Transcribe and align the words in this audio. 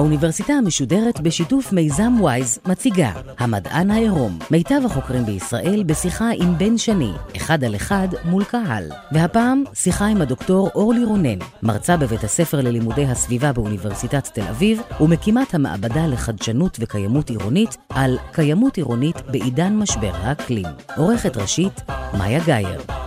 האוניברסיטה 0.00 0.52
המשודרת 0.52 1.20
בשיתוף 1.20 1.72
מיזם 1.72 2.12
וויז 2.20 2.58
מציגה 2.66 3.12
המדען 3.38 3.90
העירום, 3.90 4.38
מיטב 4.50 4.80
החוקרים 4.86 5.24
בישראל 5.24 5.82
בשיחה 5.86 6.30
עם 6.34 6.58
בן 6.58 6.78
שני, 6.78 7.12
אחד 7.36 7.64
על 7.64 7.76
אחד 7.76 8.08
מול 8.24 8.44
קהל. 8.44 8.84
והפעם 9.12 9.64
שיחה 9.74 10.06
עם 10.06 10.22
הדוקטור 10.22 10.70
אורלי 10.74 11.04
רונן, 11.04 11.38
מרצה 11.62 11.96
בבית 11.96 12.24
הספר 12.24 12.60
ללימודי 12.60 13.04
הסביבה 13.04 13.52
באוניברסיטת 13.52 14.28
תל 14.34 14.48
אביב 14.50 14.82
ומקימת 15.00 15.54
המעבדה 15.54 16.06
לחדשנות 16.06 16.76
וקיימות 16.80 17.30
עירונית 17.30 17.76
על 17.88 18.18
קיימות 18.32 18.76
עירונית 18.76 19.16
בעידן 19.30 19.76
משבר 19.76 20.12
האקלים. 20.14 20.66
עורכת 20.96 21.36
ראשית, 21.36 21.80
מאיה 22.18 22.40
גאייר. 22.46 22.99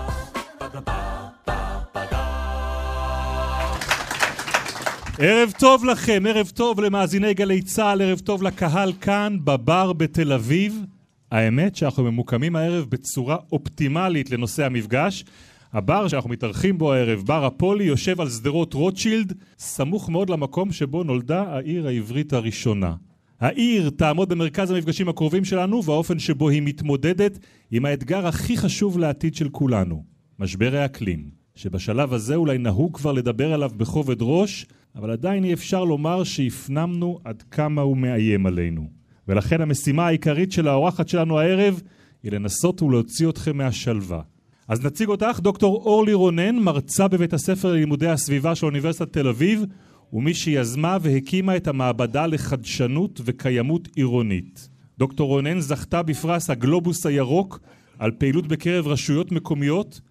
ערב 5.19 5.53
טוב 5.59 5.85
לכם, 5.85 6.23
ערב 6.27 6.51
טוב 6.55 6.79
למאזיני 6.79 7.33
גלי 7.33 7.61
צה"ל, 7.61 8.01
ערב 8.01 8.19
טוב 8.19 8.43
לקהל 8.43 8.93
כאן 9.01 9.37
בבר 9.43 9.93
בתל 9.93 10.33
אביב. 10.33 10.85
האמת 11.31 11.75
שאנחנו 11.75 12.03
ממוקמים 12.03 12.55
הערב 12.55 12.85
בצורה 12.89 13.37
אופטימלית 13.51 14.31
לנושא 14.31 14.65
המפגש. 14.65 15.25
הבר 15.73 16.07
שאנחנו 16.07 16.29
מתארחים 16.29 16.77
בו 16.77 16.93
הערב, 16.93 17.19
בר 17.25 17.45
הפולי, 17.45 17.83
יושב 17.83 18.21
על 18.21 18.29
שדרות 18.29 18.73
רוטשילד, 18.73 19.33
סמוך 19.57 20.09
מאוד 20.09 20.29
למקום 20.29 20.71
שבו 20.71 21.03
נולדה 21.03 21.41
העיר 21.41 21.87
העברית 21.87 22.33
הראשונה. 22.33 22.95
העיר 23.39 23.89
תעמוד 23.89 24.29
במרכז 24.29 24.71
המפגשים 24.71 25.09
הקרובים 25.09 25.45
שלנו 25.45 25.83
והאופן 25.83 26.19
שבו 26.19 26.49
היא 26.49 26.61
מתמודדת 26.61 27.39
עם 27.71 27.85
האתגר 27.85 28.27
הכי 28.27 28.57
חשוב 28.57 28.97
לעתיד 28.97 29.35
של 29.35 29.49
כולנו, 29.49 30.03
משבר 30.39 30.75
האקלים, 30.75 31.29
שבשלב 31.55 32.13
הזה 32.13 32.35
אולי 32.35 32.57
נהוג 32.57 32.97
כבר 32.97 33.11
לדבר 33.11 33.53
עליו 33.53 33.71
בכובד 33.77 34.17
ראש, 34.21 34.65
אבל 34.95 35.11
עדיין 35.11 35.43
אי 35.43 35.53
אפשר 35.53 35.83
לומר 35.83 36.23
שהפנמנו 36.23 37.19
עד 37.23 37.43
כמה 37.51 37.81
הוא 37.81 37.97
מאיים 37.97 38.45
עלינו. 38.45 38.87
ולכן 39.27 39.61
המשימה 39.61 40.07
העיקרית 40.07 40.51
של 40.51 40.67
האורחת 40.67 41.07
שלנו 41.07 41.39
הערב 41.39 41.81
היא 42.23 42.31
לנסות 42.31 42.81
ולהוציא 42.81 43.29
אתכם 43.29 43.57
מהשלווה. 43.57 44.21
אז 44.67 44.85
נציג 44.85 45.09
אותך, 45.09 45.39
דוקטור 45.39 45.75
אורלי 45.85 46.13
רונן, 46.13 46.55
מרצה 46.55 47.07
בבית 47.07 47.33
הספר 47.33 47.71
ללימודי 47.71 48.07
הסביבה 48.07 48.55
של 48.55 48.65
אוניברסיטת 48.65 49.13
תל 49.13 49.27
אביב, 49.27 49.65
ומי 50.13 50.33
שיזמה 50.33 50.97
והקימה 51.01 51.55
את 51.55 51.67
המעבדה 51.67 52.27
לחדשנות 52.27 53.21
וקיימות 53.25 53.87
עירונית. 53.95 54.69
דוקטור 54.97 55.27
רונן 55.27 55.59
זכתה 55.59 56.03
בפרס 56.03 56.49
הגלובוס 56.49 57.05
הירוק 57.05 57.59
על 57.99 58.11
פעילות 58.11 58.47
בקרב 58.47 58.87
רשויות 58.87 59.31
מקומיות, 59.31 60.01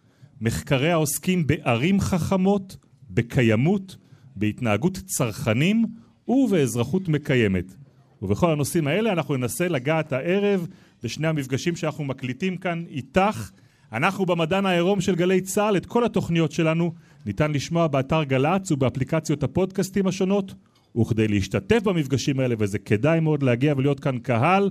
מחקריה 0.41 0.95
עוסקים 0.95 1.47
בערים 1.47 2.01
חכמות, 2.01 2.77
בקיימות, 3.11 3.97
בהתנהגות 4.37 4.99
צרכנים 5.07 5.87
ובאזרחות 6.29 7.09
מקיימת. 7.09 7.75
ובכל 8.23 8.51
הנושאים 8.51 8.87
האלה 8.87 9.13
אנחנו 9.13 9.37
ננסה 9.37 9.69
לגעת 9.69 10.13
הערב 10.13 10.67
בשני 11.03 11.27
המפגשים 11.29 11.77
שאנחנו 11.77 12.05
מקליטים 12.05 12.57
כאן 12.57 12.85
איתך. 12.89 13.51
אנחנו 13.93 14.27
במדען 14.27 14.67
העירום 14.67 15.01
של 15.01 15.15
גלי 15.15 15.41
צה"ל, 15.41 15.77
את 15.77 15.87
כל 15.87 16.05
התוכניות 16.05 16.53
שלנו 16.53 16.93
ניתן 17.27 17.53
לשמוע 17.53 17.87
באתר 17.87 18.25
גל"צ 18.25 18.73
ובאפליקציות 18.73 19.43
הפודקאסטים 19.43 20.07
השונות. 20.07 20.55
וכדי 21.01 21.29
להשתתף 21.29 21.83
במפגשים 21.83 22.41
האלה, 22.41 22.55
וזה 22.59 22.79
כדאי 22.79 23.21
מאוד 23.21 23.43
להגיע 23.43 23.75
ולהיות 23.77 24.01
כאן 24.01 24.19
קהל, 24.19 24.71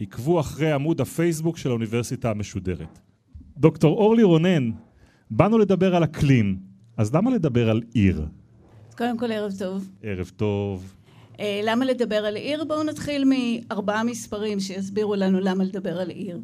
עקבו 0.00 0.40
אחרי 0.40 0.72
עמוד 0.72 1.00
הפייסבוק 1.00 1.58
של 1.58 1.70
האוניברסיטה 1.70 2.30
המשודרת. 2.30 2.98
דוקטור 3.58 3.96
אורלי 3.96 4.22
רונן, 4.22 4.70
באנו 5.30 5.58
לדבר 5.58 5.96
על 5.96 6.04
אקלים, 6.04 6.58
אז 6.96 7.14
למה 7.14 7.30
לדבר 7.30 7.70
על 7.70 7.82
עיר? 7.94 8.26
קודם 9.00 9.18
כל, 9.18 9.32
ערב 9.32 9.52
טוב. 9.58 9.88
ערב 10.02 10.30
טוב. 10.36 10.94
אה, 11.40 11.60
למה 11.64 11.84
לדבר 11.84 12.16
על 12.16 12.36
עיר? 12.36 12.64
בואו 12.64 12.82
נתחיל 12.82 13.24
מארבעה 13.24 14.04
מספרים 14.04 14.60
שיסבירו 14.60 15.14
לנו 15.14 15.40
למה 15.40 15.64
לדבר 15.64 16.00
על 16.00 16.10
עיר. 16.10 16.38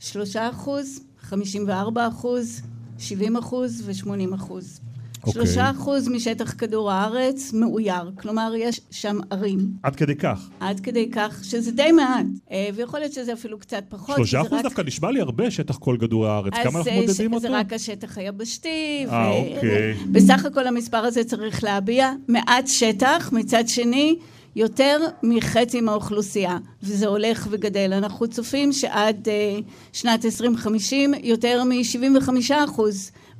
שלושה 0.00 0.50
אחוז, 0.50 1.00
חמישים 1.20 1.64
וארבע 1.66 2.08
אחוז, 2.08 2.62
שבעים 2.98 3.36
אחוז 3.36 3.82
ושמונים 3.86 4.32
אחוז. 4.32 4.80
אוקיי. 5.26 5.32
שלושה 5.46 5.70
אחוז 5.70 6.08
משטח 6.08 6.54
כדור 6.58 6.92
הארץ 6.92 7.52
מאויר, 7.52 8.10
כלומר 8.20 8.52
יש 8.58 8.80
שם 8.90 9.18
ערים. 9.30 9.58
עד 9.82 9.96
כדי 9.96 10.16
כך. 10.16 10.48
עד 10.60 10.80
כדי 10.80 11.10
כך 11.10 11.40
שזה 11.44 11.72
די 11.72 11.92
מעט, 11.92 12.26
אה, 12.50 12.68
ויכול 12.74 13.00
להיות 13.00 13.12
שזה 13.12 13.32
אפילו 13.32 13.58
קצת 13.58 13.84
פחות. 13.88 14.16
שלושה 14.16 14.40
אחוז 14.40 14.52
רק- 14.52 14.62
דווקא 14.62 14.82
נשמע 14.82 15.10
לי 15.10 15.20
הרבה 15.20 15.50
שטח 15.50 15.76
כל 15.76 15.96
כדור 16.00 16.26
הארץ. 16.26 16.52
אז 16.52 16.58
כמה 16.64 16.78
אנחנו 16.78 16.84
זה- 16.92 17.00
מודדים 17.00 17.38
זה 17.40 17.48
אותו? 17.48 17.58
רק 17.58 17.72
השטח 17.72 18.18
היבשתי. 18.18 19.06
אה, 19.08 19.30
אוקיי. 19.56 19.94
בסך 20.12 20.44
הכל 20.44 20.66
המספר 20.66 20.96
הזה 21.04 21.24
צריך 21.24 21.64
להביע 21.64 22.12
מעט 22.28 22.66
שטח, 22.66 23.30
מצד 23.32 23.64
שני 23.68 24.16
יותר 24.56 24.98
מחצי 25.22 25.80
מהאוכלוסייה, 25.80 26.58
וזה 26.82 27.06
הולך 27.06 27.48
וגדל. 27.50 27.92
אנחנו 27.92 28.28
צופים 28.28 28.72
שעד 28.72 29.28
uh, 29.28 29.62
שנת 29.92 30.24
2050 30.24 31.12
יותר 31.22 31.62
מ-75% 31.64 32.80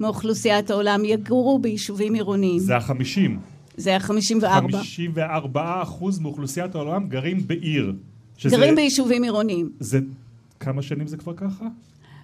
מאוכלוסיית 0.01 0.71
העולם 0.71 1.05
יגורו 1.05 1.59
ביישובים 1.59 2.15
עירוניים. 2.15 2.59
זה 2.59 2.77
החמישים. 2.77 3.39
זה 3.77 3.97
ה-54. 3.97 4.47
54 4.47 5.83
אחוז 5.83 6.19
מאוכלוסיית 6.19 6.75
העולם 6.75 7.09
גרים 7.09 7.47
בעיר. 7.47 7.93
שזה- 8.37 8.57
גרים 8.57 8.75
ביישובים 8.77 9.23
עירוניים. 9.23 9.71
זה... 9.81 9.99
כמה 10.61 10.83
שנים 10.83 11.07
זה 11.07 11.17
כבר 11.17 11.33
ככה? 11.37 11.65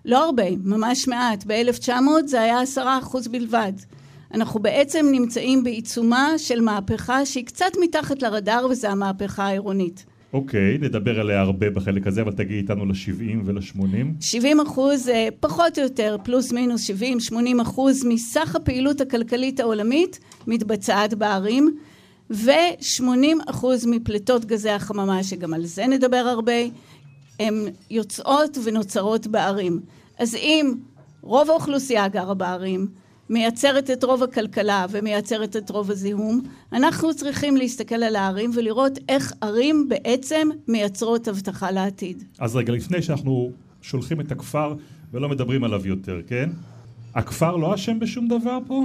לא 0.04 0.24
הרבה, 0.24 0.44
ממש 0.64 1.08
מעט. 1.08 1.44
ב-1900 1.46 1.92
זה 2.26 2.40
היה 2.40 2.60
עשרה 2.60 2.98
אחוז 2.98 3.28
בלבד. 3.28 3.72
אנחנו 4.34 4.60
בעצם 4.60 5.06
נמצאים 5.12 5.64
בעיצומה 5.64 6.28
של 6.38 6.60
מהפכה 6.60 7.26
שהיא 7.26 7.44
קצת 7.46 7.72
מתחת 7.82 8.22
לרדאר 8.22 8.66
וזה 8.70 8.90
המהפכה 8.90 9.44
העירונית. 9.46 10.04
אוקיי, 10.32 10.78
נדבר 10.78 11.20
עליה 11.20 11.40
הרבה 11.40 11.70
בחלק 11.70 12.06
הזה, 12.06 12.22
אבל 12.22 12.32
תגיעי 12.32 12.60
איתנו 12.60 12.86
ל-70 12.86 13.36
ול-80. 13.44 14.06
70 14.20 14.60
אחוז, 14.60 15.08
אה, 15.08 15.28
פחות 15.40 15.78
או 15.78 15.82
יותר, 15.82 16.16
פלוס 16.24 16.52
מינוס 16.52 16.82
70, 16.82 17.20
80 17.20 17.60
אחוז 17.60 18.04
מסך 18.04 18.56
הפעילות 18.56 19.00
הכלכלית 19.00 19.60
העולמית 19.60 20.18
מתבצעת 20.46 21.14
בערים, 21.14 21.76
ו-80 22.30 23.04
אחוז 23.46 23.86
מפליטות 23.86 24.44
גזי 24.44 24.70
החממה, 24.70 25.24
שגם 25.24 25.54
על 25.54 25.66
זה 25.66 25.86
נדבר 25.86 26.16
הרבה, 26.16 26.52
הן 27.40 27.54
יוצאות 27.90 28.58
ונוצרות 28.64 29.26
בערים. 29.26 29.80
אז 30.18 30.34
אם 30.34 30.74
רוב 31.22 31.50
האוכלוסייה 31.50 32.08
גרה 32.08 32.34
בערים, 32.34 32.86
מייצרת 33.30 33.90
את 33.90 34.04
רוב 34.04 34.22
הכלכלה 34.22 34.86
ומייצרת 34.90 35.56
את 35.56 35.70
רוב 35.70 35.90
הזיהום, 35.90 36.40
אנחנו 36.72 37.14
צריכים 37.14 37.56
להסתכל 37.56 37.94
על 37.94 38.16
הערים 38.16 38.50
ולראות 38.54 38.98
איך 39.08 39.32
ערים 39.40 39.88
בעצם 39.88 40.48
מייצרות 40.68 41.28
הבטחה 41.28 41.70
לעתיד. 41.70 42.24
אז 42.38 42.56
רגע, 42.56 42.72
לפני 42.72 43.02
שאנחנו 43.02 43.50
שולחים 43.82 44.20
את 44.20 44.32
הכפר 44.32 44.74
ולא 45.12 45.28
מדברים 45.28 45.64
עליו 45.64 45.86
יותר, 45.86 46.20
כן? 46.26 46.50
הכפר 47.14 47.56
לא 47.56 47.74
אשם 47.74 47.98
בשום 47.98 48.28
דבר 48.28 48.58
פה? 48.66 48.84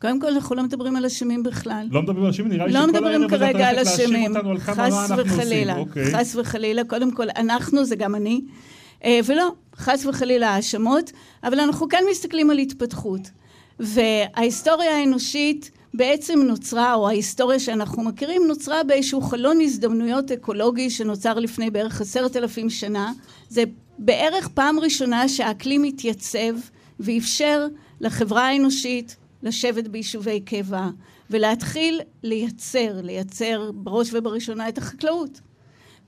קודם 0.00 0.20
כל 0.20 0.26
אנחנו 0.26 0.56
לא 0.56 0.62
מדברים 0.62 0.96
על 0.96 1.04
אשמים 1.04 1.42
בכלל. 1.42 1.86
לא 1.90 2.02
מדברים 2.02 2.24
על 2.24 2.30
אשמים? 2.30 2.52
נראה 2.52 2.66
לי 2.66 2.72
לא 2.72 2.80
שכל 2.88 3.06
הערב 3.06 3.22
הזה 3.22 3.24
את 3.24 3.30
כרגע 3.30 3.68
על 3.68 3.76
הולכת 3.76 3.98
להאשים. 3.98 4.36
אותנו 4.36 4.50
על 4.50 4.58
כמה 4.60 4.82
רע 4.82 4.90
חס 4.90 5.10
אנחנו 5.10 5.22
עושים. 5.22 5.38
וחלילה. 5.38 5.76
אוקיי. 5.76 6.14
חס 6.14 6.36
וחלילה. 6.36 6.84
קודם 6.84 7.10
כל 7.14 7.26
אנחנו 7.36 7.84
זה 7.84 7.96
גם 7.96 8.14
אני. 8.14 8.40
אה, 9.04 9.20
ולא, 9.26 9.52
חס 9.76 10.06
וחלילה 10.06 10.48
האשמות, 10.48 11.12
אבל 11.44 11.60
אנחנו 11.60 11.88
כן 11.88 12.04
מסתכלים 12.10 12.50
על 12.50 12.58
התפתחות. 12.58 13.30
וההיסטוריה 13.80 14.96
האנושית 14.96 15.70
בעצם 15.94 16.38
נוצרה, 16.38 16.94
או 16.94 17.08
ההיסטוריה 17.08 17.58
שאנחנו 17.58 18.02
מכירים, 18.02 18.42
נוצרה 18.46 18.84
באיזשהו 18.84 19.20
חלון 19.20 19.60
הזדמנויות 19.60 20.32
אקולוגי 20.32 20.90
שנוצר 20.90 21.34
לפני 21.34 21.70
בערך 21.70 22.00
עשרת 22.00 22.36
אלפים 22.36 22.70
שנה. 22.70 23.12
זה 23.48 23.64
בערך 23.98 24.48
פעם 24.48 24.80
ראשונה 24.80 25.28
שהאקלים 25.28 25.84
התייצב 25.84 26.54
ואפשר 27.00 27.66
לחברה 28.00 28.48
האנושית 28.48 29.16
לשבת 29.42 29.88
ביישובי 29.88 30.40
קבע 30.40 30.88
ולהתחיל 31.30 32.00
לייצר, 32.22 33.00
לייצר 33.02 33.70
בראש 33.74 34.10
ובראשונה 34.12 34.68
את 34.68 34.78
החקלאות. 34.78 35.40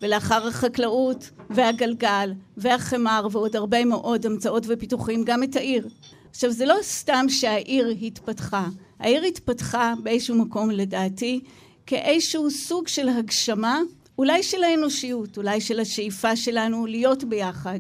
ולאחר 0.03 0.47
החקלאות 0.47 1.31
והגלגל 1.51 2.33
והחמר 2.57 3.29
ועוד 3.33 3.57
הרבה 3.57 3.85
מאוד 3.85 4.27
המצאות 4.27 4.65
ופיתוחים 4.69 5.25
גם 5.25 5.43
את 5.43 5.57
העיר. 5.57 5.89
עכשיו 6.31 6.51
זה 6.51 6.67
לא 6.67 6.77
סתם 6.83 7.27
שהעיר 7.29 7.89
התפתחה, 8.03 8.69
העיר 8.99 9.23
התפתחה 9.23 9.95
באיזשהו 10.03 10.37
מקום 10.37 10.71
לדעתי 10.71 11.41
כאיזשהו 11.87 12.51
סוג 12.51 12.89
של 12.89 13.09
הגשמה 13.09 13.81
אולי 14.19 14.43
של 14.43 14.65
האנושיות, 14.65 15.37
אולי 15.37 15.61
של 15.61 15.81
השאיפה 15.81 16.37
שלנו 16.37 16.87
להיות 16.87 17.25
ביחד, 17.25 17.79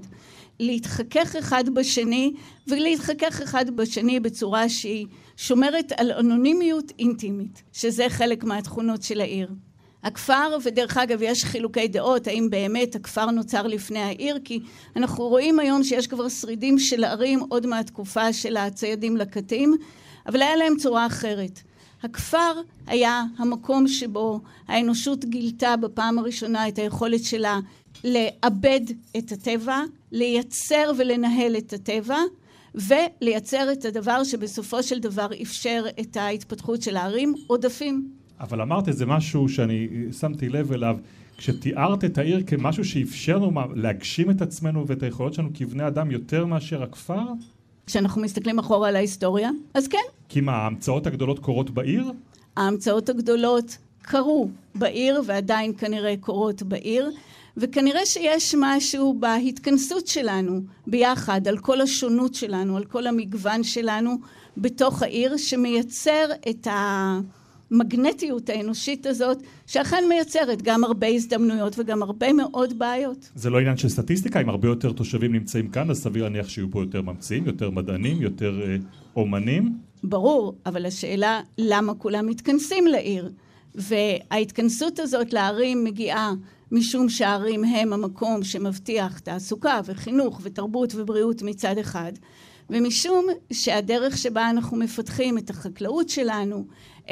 להתחכך 0.61 1.37
אחד 1.37 1.69
בשני 1.69 2.33
ולהתחכך 2.69 3.41
אחד 3.41 3.71
בשני 3.77 4.21
בצורה 4.21 4.69
שהיא 4.69 5.07
שומרת 5.37 5.93
על 5.97 6.13
אנונימיות 6.13 6.93
אינטימית, 6.99 7.63
שזה 7.73 8.09
חלק 8.09 8.45
מהתכונות 8.45 9.03
של 9.03 9.21
העיר. 9.21 9.49
הכפר, 10.03 10.57
ודרך 10.63 10.97
אגב 10.97 11.23
יש 11.23 11.45
חילוקי 11.45 11.89
דעות 11.89 12.27
האם 12.27 12.51
באמת 12.51 12.95
הכפר 12.95 13.31
נוצר 13.31 13.67
לפני 13.67 13.99
העיר, 13.99 14.39
כי 14.45 14.61
אנחנו 14.97 15.29
רואים 15.29 15.59
היום 15.59 15.85
שיש 15.85 16.07
כבר 16.07 16.29
שרידים 16.29 16.79
של 16.79 17.05
ערים 17.05 17.41
עוד 17.49 17.67
מהתקופה 17.67 18.33
של 18.33 18.57
הציידים 18.57 19.17
לקטים, 19.17 19.75
אבל 20.27 20.43
היה 20.43 20.57
להם 20.57 20.77
צורה 20.77 21.07
אחרת. 21.07 21.61
הכפר 22.03 22.61
היה 22.87 23.25
המקום 23.39 23.89
שבו 23.89 24.41
האנושות 24.69 25.25
גילתה 25.25 25.77
בפעם 25.77 26.19
הראשונה 26.19 26.69
את 26.69 26.79
היכולת 26.79 27.25
שלה 27.25 27.61
לעבד 28.05 28.81
את 29.17 29.33
הטבע, 29.33 29.83
לייצר 30.13 30.93
ולנהל 30.97 31.57
את 31.57 31.73
הטבע, 31.73 32.19
ולייצר 32.75 33.73
את 33.73 33.85
הדבר 33.85 34.25
שבסופו 34.25 34.83
של 34.83 34.99
דבר 34.99 35.27
אפשר 35.43 35.85
את 36.01 36.17
ההתפתחות 36.17 36.83
של 36.83 36.97
הערים, 36.97 37.35
עודפים. 37.47 38.22
אבל 38.43 38.61
אמרת 38.61 38.89
איזה 38.89 39.07
משהו 39.07 39.49
שאני 39.49 39.89
שמתי 40.21 40.49
לב 40.49 40.73
אליו, 40.73 40.97
כשתיארת 41.37 42.05
את 42.05 42.19
העיר 42.19 42.43
כמשהו 42.47 42.85
שאפשר 42.85 43.37
לנו 43.37 43.53
להגשים 43.75 44.31
את 44.31 44.43
עצמנו 44.43 44.87
ואת 44.87 45.03
היכולות 45.03 45.35
שלנו 45.35 45.51
כבני 45.55 45.87
אדם 45.87 46.11
יותר 46.11 46.47
מאשר 46.47 46.83
הכפר? 46.83 47.23
כשאנחנו 47.87 48.23
מסתכלים 48.23 48.59
אחורה 48.59 48.89
על 48.89 48.97
ההיסטוריה, 48.97 49.51
אז 49.75 49.89
כן. 49.89 49.99
כי 50.29 50.41
מה, 50.41 50.53
ההמצאות 50.53 51.07
הגדולות 51.07 51.39
קורות 51.39 51.71
בעיר? 51.71 52.13
ההמצאות 52.57 53.09
הגדולות 53.09 53.79
קרו 54.03 54.49
בעיר 54.75 55.23
ועדיין 55.27 55.73
כנראה 55.79 56.15
קורות 56.21 56.63
בעיר. 56.63 57.11
וכנראה 57.57 58.07
שיש 58.07 58.55
משהו 58.59 59.17
בהתכנסות 59.21 60.07
שלנו 60.07 60.61
ביחד, 60.87 61.49
על 61.49 61.59
כל 61.59 61.81
השונות 61.81 62.35
שלנו, 62.35 62.77
על 62.77 62.85
כל 62.85 63.07
המגוון 63.07 63.65
שלנו 63.65 64.17
בתוך 64.57 65.03
העיר, 65.03 65.37
שמייצר 65.37 66.25
את 66.51 66.67
המגנטיות 67.73 68.49
האנושית 68.49 69.07
הזאת, 69.07 69.43
שאכן 69.67 70.05
מייצרת 70.09 70.63
גם 70.63 70.85
הרבה 70.85 71.07
הזדמנויות 71.07 71.79
וגם 71.79 72.03
הרבה 72.03 72.33
מאוד 72.33 72.79
בעיות. 72.79 73.31
זה 73.35 73.51
לא 73.51 73.59
עניין 73.59 73.77
של 73.77 73.89
סטטיסטיקה, 73.89 74.41
אם 74.41 74.49
הרבה 74.49 74.69
יותר 74.69 74.93
תושבים 74.93 75.33
נמצאים 75.33 75.69
כאן, 75.69 75.91
אז 75.91 76.03
סביר 76.03 76.23
להניח 76.23 76.49
שיהיו 76.49 76.71
פה 76.71 76.83
יותר 76.83 77.03
ממציאים, 77.03 77.47
יותר 77.47 77.71
מדענים, 77.71 78.23
יותר 78.23 78.61
אה, 78.63 78.77
אומנים? 79.17 79.79
ברור, 80.05 80.55
אבל 80.67 80.87
השאלה 80.87 81.41
למה 81.59 81.95
כולם 81.95 82.27
מתכנסים 82.27 82.87
לעיר. 82.87 83.31
וההתכנסות 83.75 84.99
הזאת 84.99 85.33
לערים 85.33 85.85
מגיעה 85.85 86.33
משום 86.73 87.09
שהערים 87.09 87.65
הם 87.65 87.93
המקום 87.93 88.45
שמבטיח 88.45 89.19
תעסוקה 89.19 89.81
וחינוך 89.85 90.41
ותרבות 90.43 90.95
ובריאות 90.95 91.43
מצד 91.43 91.79
אחד, 91.79 92.13
ומשום 92.71 93.27
שהדרך 93.53 94.19
שבה 94.19 94.51
אנחנו 94.51 94.77
מפתחים 94.77 95.39
את 95.39 95.51
החקלאות 95.51 96.09
שלנו, 96.09 96.65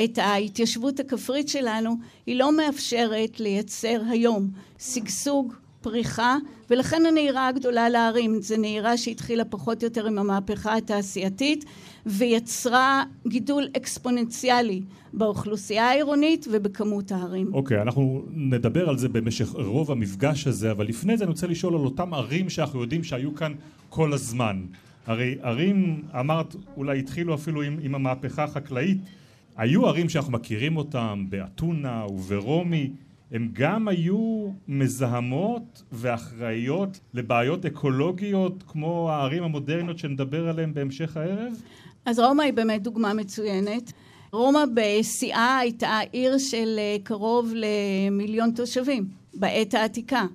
את 0.05 0.19
ההתיישבות 0.19 1.01
הכפרית 1.01 1.49
שלנו, 1.49 1.97
היא 2.27 2.37
לא 2.37 2.57
מאפשרת 2.57 3.41
לייצר 3.41 4.01
היום 4.11 4.51
שגשוג, 4.79 5.55
פריחה, 5.81 6.37
ולכן 6.71 7.03
הנהירה 7.09 7.49
הגדולה 7.49 7.89
לערים 7.89 8.43
זו 8.43 8.57
נהירה 8.57 8.97
שהתחילה 8.97 9.45
פחות 9.45 9.83
או 9.83 9.87
יותר 9.87 10.07
עם 10.07 10.19
המהפכה 10.19 10.77
התעשייתית 10.77 11.65
ויצרה 12.07 13.05
גידול 13.29 13.69
אקספוננציאלי 13.77 14.83
באוכלוסייה 15.13 15.89
העירונית 15.89 16.47
ובכמות 16.51 17.13
הערים. 17.13 17.55
אוקיי, 17.55 17.79
okay, 17.79 17.83
אנחנו 17.83 18.23
נדבר 18.31 18.89
על 18.89 18.99
זה 18.99 19.09
במשך 19.09 19.49
רוב 19.53 19.91
המפגש 19.91 20.47
הזה, 20.47 20.71
אבל 20.71 20.87
לפני 20.87 21.17
זה 21.17 21.25
אני 21.25 21.31
רוצה 21.31 21.47
לשאול 21.47 21.75
על 21.75 21.81
אותם 21.81 22.15
ערים 22.15 22.51
שאנחנו 22.51 22.83
יודעים 22.83 23.05
שהיו 23.05 23.35
כאן 23.35 23.53
כל 23.89 24.13
הזמן. 24.13 24.65
הרי 25.07 25.37
ערים, 25.43 26.03
אמרת, 26.21 26.57
אולי 26.77 26.99
התחילו 26.99 27.35
אפילו 27.35 27.63
עם, 27.63 27.79
עם 27.83 27.95
המהפכה 27.95 28.45
החקלאית, 28.45 28.99
היו 29.57 29.87
ערים 29.87 30.09
שאנחנו 30.09 30.33
מכירים 30.33 30.77
אותם 30.77 31.27
באתונה 31.29 32.07
וברומי, 32.07 32.91
הם 33.33 33.49
גם 33.53 33.89
היו 33.89 34.49
מזהמות 34.69 35.83
ואחראיות 35.93 37.01
לבעיות 37.15 37.67
אקולוגיות 37.67 38.65
כמו 38.67 39.11
הערים 39.11 39.43
המודרניות 39.43 39.99
שנדבר 39.99 40.49
עליהן 40.49 40.75
בהמשך 40.75 41.17
הערב? 41.17 41.53
אז 42.05 42.19
רומא 42.19 42.43
היא 42.43 42.53
באמת 42.53 42.83
דוגמה 42.83 43.15
מצוינת. 43.15 43.93
רומא 44.33 44.65
בשיאה 44.75 45.59
הייתה 45.59 45.99
עיר 46.13 46.39
של 46.39 46.77
אה, 46.79 46.97
קרוב 47.03 47.53
למיליון 47.55 48.51
תושבים 48.51 49.09
בעת 49.35 49.75
העתיקה. 49.75 50.27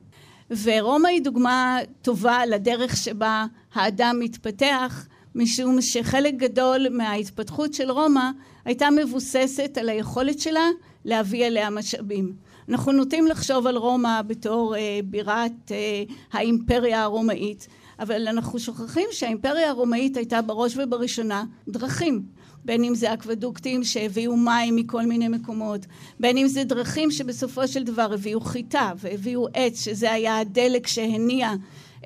ורומא 0.64 1.08
היא 1.08 1.22
דוגמה 1.22 1.78
טובה 2.02 2.46
לדרך 2.46 2.98
שבה 2.98 3.46
האדם 3.74 4.18
מתפתח, 4.20 5.08
משום 5.36 5.82
שחלק 5.82 6.34
גדול 6.34 6.88
מההתפתחות 6.92 7.74
של 7.74 7.92
רומא 7.92 8.30
הייתה 8.66 8.90
מבוססת 8.90 9.78
על 9.78 9.90
היכולת 9.90 10.40
שלה 10.40 10.70
להביא 11.06 11.48
אליה 11.48 11.70
משאבים. 11.70 12.34
אנחנו 12.70 12.92
נוטים 12.92 13.28
לחשוב 13.28 13.68
על 13.68 13.78
רומא 13.78 14.22
בתור 14.22 14.76
אה, 14.76 15.00
בירת 15.04 15.72
אה, 15.72 16.04
האימפריה 16.32 17.04
הרומאית, 17.04 17.68
אבל 18.00 18.28
אנחנו 18.28 18.60
שוכחים 18.60 19.08
שהאימפריה 19.12 19.70
הרומאית 19.70 20.18
הייתה 20.18 20.42
בראש 20.42 20.78
ובראשונה 20.78 21.44
דרכים. 21.68 22.24
בין 22.66 22.84
אם 22.84 22.96
זה 22.96 23.14
אקוודוקטים 23.14 23.84
שהביאו 23.84 24.38
מים 24.38 24.76
מכל 24.76 25.06
מיני 25.06 25.28
מקומות, 25.28 25.86
בין 26.20 26.38
אם 26.38 26.48
זה 26.48 26.64
דרכים 26.64 27.12
שבסופו 27.12 27.68
של 27.68 27.84
דבר 27.84 28.14
הביאו 28.14 28.42
חיטה 28.42 28.92
והביאו 28.98 29.48
עץ, 29.54 29.84
שזה 29.84 30.12
היה 30.12 30.40
הדלק 30.40 30.88
שהניע 30.88 31.54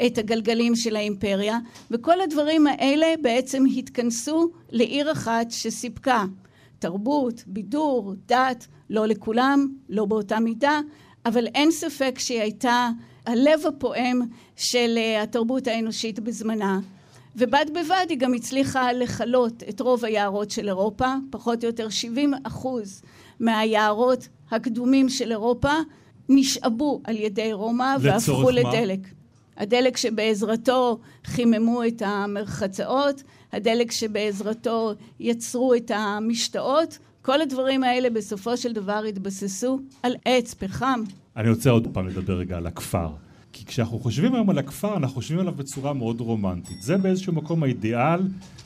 את 0.06 0.18
הגלגלים 0.18 0.76
של 0.76 0.96
האימפריה, 0.96 1.60
וכל 1.92 2.22
הדברים 2.22 2.68
האלה 2.68 3.08
בעצם 3.22 3.64
התכנסו 3.78 4.50
לעיר 4.72 5.12
אחת 5.12 5.52
שסיפקה 5.52 6.26
תרבות, 6.80 7.44
בידור, 7.48 8.14
דת, 8.26 8.68
לא 8.90 9.06
לכולם, 9.06 9.68
לא 9.90 10.06
באותה 10.06 10.40
מידה, 10.40 10.80
אבל 11.26 11.48
אין 11.48 11.72
ספק 11.72 12.16
שהיא 12.20 12.42
הייתה 12.42 12.90
הלב 13.26 13.60
הפועם 13.68 14.22
של 14.56 14.96
אה, 14.98 15.24
התרבות 15.24 15.68
האנושית 15.68 16.20
בזמנה. 16.20 16.80
ובד 17.36 17.66
בבד 17.70 18.06
היא 18.10 18.18
גם 18.18 18.34
הצליחה 18.34 18.94
לכלות 18.94 19.64
את 19.70 19.80
רוב 19.80 20.06
היערות 20.06 20.52
של 20.52 20.68
אירופה, 20.68 21.14
פחות 21.30 21.64
או 21.64 21.68
יותר 21.68 21.90
70 21.90 22.34
אחוז 22.44 23.02
מהיערות 23.40 24.28
הקדומים 24.52 25.10
של 25.10 25.32
אירופה 25.32 25.72
נשאבו 26.30 27.02
על 27.04 27.18
ידי 27.18 27.54
רומא 27.54 27.96
והפכו 28.02 28.50
לדלק. 28.50 29.00
הדלק 29.58 29.98
שבעזרתו 29.98 31.00
חיממו 31.26 31.84
את 31.84 32.02
המרחצאות, 32.06 33.24
הדלק 33.54 33.92
שבעזרתו 33.92 34.94
יצרו 35.20 35.76
את 35.76 35.92
המשתאות, 35.96 36.98
כל 37.22 37.42
הדברים 37.42 37.84
האלה 37.84 38.10
בסופו 38.10 38.58
של 38.58 38.74
דבר 38.74 39.04
התבססו 39.10 39.80
על 40.04 40.16
עץ, 40.26 40.54
פחם. 40.54 41.00
אני 41.38 41.50
רוצה 41.50 41.70
עוד 41.70 41.88
פעם 41.94 42.08
לדבר 42.08 42.34
רגע 42.34 42.58
על 42.58 42.68
הכפר. 42.68 43.10
כי 43.54 43.66
כשאנחנו 43.66 44.00
חושבים 44.00 44.36
היום 44.36 44.50
על 44.50 44.58
הכפר, 44.58 44.98
אנחנו 44.98 45.16
חושבים 45.16 45.40
עליו 45.40 45.54
בצורה 45.54 45.94
מאוד 45.94 46.22
רומנטית. 46.22 46.82
זה 46.82 46.98
באיזשהו 46.98 47.34
מקום 47.34 47.64
האידיאל 47.64 48.22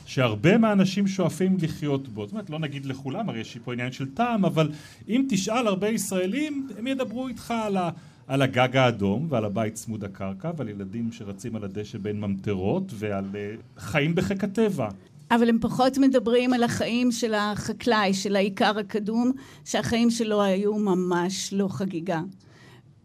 שהרבה 0.06 0.58
מהאנשים 0.58 1.06
שואפים 1.06 1.56
לחיות 1.60 2.08
בו. 2.08 2.24
זאת 2.24 2.32
אומרת, 2.32 2.50
לא 2.50 2.58
נגיד 2.58 2.86
לכולם, 2.86 3.28
הרי 3.28 3.40
יש 3.40 3.58
פה 3.64 3.72
עניין 3.72 3.92
של 3.92 4.06
טעם, 4.14 4.44
אבל 4.44 4.70
אם 5.08 5.26
תשאל 5.28 5.66
הרבה 5.66 5.88
ישראלים, 5.88 6.68
הם 6.78 6.86
ידברו 6.86 7.28
איתך 7.28 7.50
על, 7.50 7.76
ה, 7.76 7.90
על 8.26 8.42
הגג 8.42 8.76
האדום 8.76 9.26
ועל 9.30 9.44
הבית 9.44 9.74
צמוד 9.74 10.04
הקרקע 10.04 10.50
ועל 10.56 10.68
ילדים 10.68 11.12
שרצים 11.12 11.56
על 11.56 11.64
הדשא 11.64 11.98
בין 11.98 12.20
ממטרות 12.20 12.92
ועל 12.94 13.24
uh, 13.24 13.80
חיים 13.80 14.14
בחיק 14.14 14.44
הטבע. 14.44 14.88
אבל 15.30 15.48
הם 15.48 15.58
פחות 15.60 15.98
מדברים 15.98 16.52
על 16.52 16.62
החיים 16.62 17.12
של 17.12 17.34
החקלאי, 17.34 18.14
של 18.14 18.36
העיקר 18.36 18.78
הקדום, 18.78 19.32
שהחיים 19.64 20.10
שלו 20.10 20.42
היו 20.42 20.74
ממש 20.74 21.52
לא 21.52 21.68
חגיגה. 21.68 22.20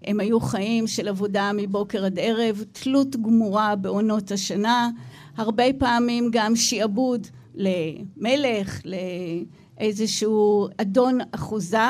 הם 0.03 0.19
היו 0.19 0.39
חיים 0.39 0.87
של 0.87 1.07
עבודה 1.07 1.51
מבוקר 1.53 2.05
עד 2.05 2.19
ערב, 2.19 2.63
תלות 2.71 3.15
גמורה 3.15 3.75
בעונות 3.75 4.31
השנה, 4.31 4.89
הרבה 5.37 5.63
פעמים 5.79 6.29
גם 6.31 6.55
שיעבוד 6.55 7.27
למלך, 7.55 8.81
לאיזשהו 8.85 10.67
אדון 10.77 11.17
אחוזה, 11.31 11.87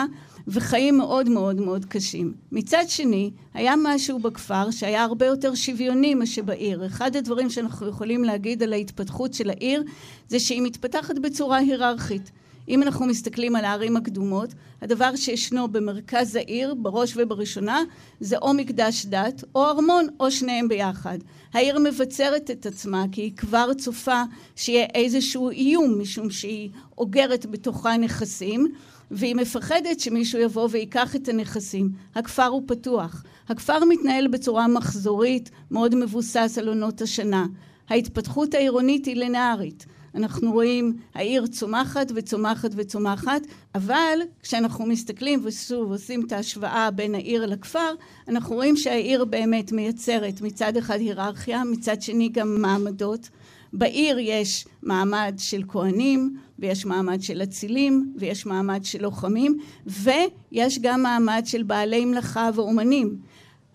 וחיים 0.52 0.98
מאוד 0.98 1.30
מאוד 1.30 1.62
מאוד 1.62 1.86
קשים. 1.86 2.34
מצד 2.52 2.84
שני, 2.88 3.32
היה 3.54 3.74
משהו 3.84 4.20
בכפר 4.20 4.72
שהיה 4.72 5.04
הרבה 5.04 5.26
יותר 5.26 5.56
שוויוני 5.56 6.16
מאשר 6.16 6.42
בעיר. 6.42 6.86
אחד 6.86 7.16
הדברים 7.16 7.50
שאנחנו 7.50 7.88
יכולים 7.88 8.24
להגיד 8.24 8.64
על 8.64 8.74
ההתפתחות 8.74 9.34
של 9.34 9.50
העיר 9.50 9.84
זה 10.28 10.40
שהיא 10.40 10.62
מתפתחת 10.62 11.16
בצורה 11.18 11.58
היררכית. 11.58 12.32
אם 12.70 12.84
אנחנו 12.84 13.06
מסתכלים 13.06 13.56
על 13.56 13.66
הערים 13.66 13.98
הקדומות, 13.98 14.50
הדבר 14.82 15.16
שישנו 15.16 15.68
במרכז 15.68 16.36
העיר, 16.36 16.74
בראש 16.74 17.14
ובראשונה, 17.18 17.82
זה 18.20 18.38
או 18.38 18.54
מקדש 18.54 19.06
דת, 19.06 19.44
או 19.56 19.66
ארמון, 19.66 20.08
או 20.20 20.32
שניהם 20.32 20.68
ביחד. 20.68 21.18
העיר 21.54 21.80
מבצרת 21.80 22.52
את 22.52 22.66
עצמה, 22.66 23.06
כי 23.12 23.22
היא 23.22 23.32
כבר 23.38 23.74
צופה 23.74 24.24
שיהיה 24.56 24.88
איזשהו 24.96 25.50
איום, 25.50 26.02
משום 26.02 26.30
שהיא 26.30 26.70
אוגרת 26.98 27.46
בתוכה 27.46 27.98
נכסים, 27.98 28.68
והיא 29.12 29.36
מפחדת 29.36 30.00
שמישהו 30.00 30.40
יבוא 30.40 30.68
ויקח 30.72 31.16
את 31.16 31.30
הנכסים. 31.30 31.90
הכפר 32.16 32.46
הוא 32.46 32.64
פתוח. 32.68 33.24
הכפר 33.48 33.86
מתנהל 33.86 34.28
בצורה 34.28 34.68
מחזורית, 34.68 35.50
מאוד 35.72 35.96
מבוסס 35.96 36.58
על 36.58 36.68
עונות 36.68 37.02
השנה. 37.02 37.46
ההתפתחות 37.90 38.54
העירונית 38.54 39.06
היא 39.06 39.16
לינארית. 39.16 39.86
אנחנו 40.16 40.52
רואים 40.52 40.98
העיר 41.16 41.48
צומחת 41.48 42.12
וצומחת 42.16 42.72
וצומחת, 42.76 43.42
אבל 43.76 44.20
כשאנחנו 44.44 44.86
מסתכלים 44.86 45.42
ושוב 45.44 45.92
עושים 45.92 46.26
את 46.26 46.32
ההשוואה 46.32 46.92
בין 46.92 47.16
העיר 47.16 47.46
לכפר, 47.46 47.94
אנחנו 48.28 48.56
רואים 48.56 48.78
שהעיר 48.78 49.26
באמת 49.26 49.72
מייצרת 49.72 50.42
מצד 50.42 50.78
אחד 50.78 51.00
היררכיה, 51.00 51.64
מצד 51.64 52.02
שני 52.02 52.30
גם 52.30 52.62
מעמדות. 52.62 53.30
בעיר 53.74 54.18
יש 54.20 54.68
מעמד 54.84 55.36
של 55.38 55.64
כהנים, 55.68 56.36
ויש 56.60 56.86
מעמד 56.86 57.22
של 57.22 57.44
אצילים, 57.44 58.14
ויש 58.16 58.46
מעמד 58.46 58.80
של 58.84 59.02
לוחמים, 59.02 59.58
ויש 59.86 60.80
גם 60.82 61.04
מעמד 61.04 61.42
של 61.46 61.64
בעלי 61.64 62.06
מלאכה 62.06 62.50
ואומנים. 62.56 63.18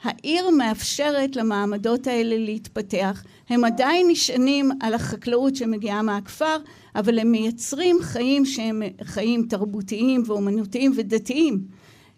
העיר 0.03 0.51
מאפשרת 0.51 1.37
למעמדות 1.37 2.07
האלה 2.07 2.39
להתפתח. 2.39 3.25
הם 3.49 3.65
עדיין 3.65 4.07
נשענים 4.11 4.71
על 4.81 4.95
החקלאות 4.95 5.57
שמגיעה 5.57 6.03
מהכפר, 6.03 6.57
אבל 6.95 7.19
הם 7.19 7.31
מייצרים 7.31 7.97
חיים 8.01 8.45
שהם 8.45 8.83
חיים 9.03 9.47
תרבותיים 9.49 10.23
ואומנותיים 10.27 10.93
ודתיים, 10.97 11.65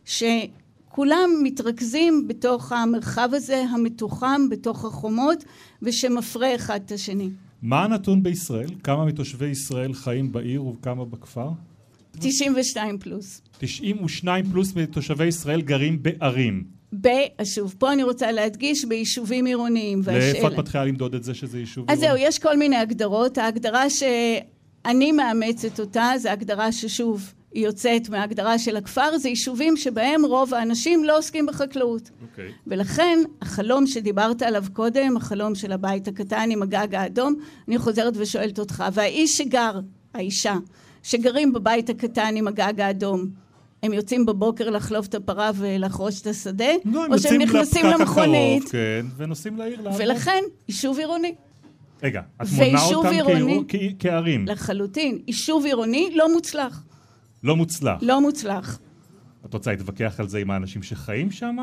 שכולם 0.04 1.30
מתרכזים 1.42 2.28
בתוך 2.28 2.72
המרחב 2.72 3.28
הזה 3.32 3.64
המתוחם, 3.70 4.48
בתוך 4.50 4.84
החומות, 4.84 5.44
ושמפרה 5.82 6.54
אחד 6.54 6.80
את 6.86 6.92
השני. 6.92 7.30
מה 7.62 7.84
הנתון 7.84 8.22
בישראל? 8.22 8.68
כמה 8.84 9.04
מתושבי 9.04 9.46
ישראל 9.46 9.92
חיים 9.94 10.32
בעיר 10.32 10.66
וכמה 10.66 11.04
בכפר? 11.04 11.48
92 12.20 12.98
פלוס. 12.98 13.42
92 13.58 14.44
פלוס 14.50 14.74
מתושבי 14.76 15.26
ישראל 15.26 15.60
גרים 15.60 16.02
בערים. 16.02 16.64
ב... 17.00 17.08
שוב, 17.44 17.74
פה 17.78 17.92
אני 17.92 18.02
רוצה 18.02 18.32
להדגיש 18.32 18.84
ביישובים 18.84 19.44
עירוניים. 19.46 20.02
לאיפה 20.06 20.48
את 20.48 20.58
מתחילה 20.58 20.84
למדוד 20.84 21.14
את 21.14 21.24
זה 21.24 21.34
שזה 21.34 21.58
יישוב 21.58 21.90
עירוני? 21.90 22.06
אז 22.06 22.10
זהו, 22.10 22.28
יש 22.28 22.38
כל 22.38 22.56
מיני 22.56 22.76
הגדרות. 22.76 23.38
ההגדרה 23.38 23.90
שאני 23.90 25.12
מאמצת 25.12 25.80
אותה, 25.80 26.12
זו 26.18 26.28
הגדרה 26.28 26.72
ששוב, 26.72 27.34
היא 27.54 27.64
יוצאת 27.64 28.08
מההגדרה 28.08 28.58
של 28.58 28.76
הכפר, 28.76 29.18
זה 29.18 29.28
יישובים 29.28 29.76
שבהם 29.76 30.24
רוב 30.24 30.54
האנשים 30.54 31.04
לא 31.04 31.18
עוסקים 31.18 31.46
בחקלאות. 31.46 32.02
Okay. 32.08 32.30
אוקיי. 32.30 32.52
ולכן 32.66 33.18
החלום 33.42 33.86
שדיברת 33.86 34.42
עליו 34.42 34.64
קודם, 34.72 35.16
החלום 35.16 35.54
של 35.54 35.72
הבית 35.72 36.08
הקטן 36.08 36.48
עם 36.50 36.62
הגג 36.62 36.94
האדום, 36.94 37.34
אני 37.68 37.78
חוזרת 37.78 38.14
ושואלת 38.16 38.58
אותך, 38.58 38.84
והאיש 38.92 39.38
שגר, 39.38 39.80
האישה, 40.14 40.54
שגרים 41.02 41.52
בבית 41.52 41.90
הקטן 41.90 42.36
עם 42.36 42.48
הגג 42.48 42.80
האדום, 42.80 43.26
הם 43.82 43.92
יוצאים 43.92 44.26
בבוקר 44.26 44.70
לחלוב 44.70 45.06
את 45.08 45.14
הפרה 45.14 45.50
ולחרוש 45.54 46.20
את 46.20 46.26
השדה, 46.26 46.72
לא, 46.84 47.06
או 47.06 47.18
שהם 47.18 47.42
נכנסים 47.42 47.86
למכונית. 47.86 48.62
הקרוב, 48.62 48.72
כן, 48.72 49.06
ונוסעים 49.16 49.56
לעיר 49.56 49.80
לעבוד. 49.82 50.00
ולכן, 50.04 50.42
יישוב 50.68 50.98
עירוני. 50.98 51.34
רגע, 52.02 52.20
את 52.42 52.46
מונה 52.56 52.84
אותם 52.84 53.08
עירוני, 53.08 53.64
כערים. 53.98 54.46
לחלוטין. 54.48 55.18
יישוב 55.26 55.64
עירוני 55.64 56.10
לא 56.14 56.32
מוצלח. 56.32 56.84
לא 57.46 57.56
מוצלח. 57.56 57.98
לא 58.02 58.20
מוצלח. 58.20 58.78
את 59.46 59.54
רוצה 59.54 59.70
להתווכח 59.70 60.20
על 60.20 60.28
זה 60.28 60.38
עם 60.38 60.50
האנשים 60.50 60.82
שחיים 60.82 61.30
שם? 61.30 61.56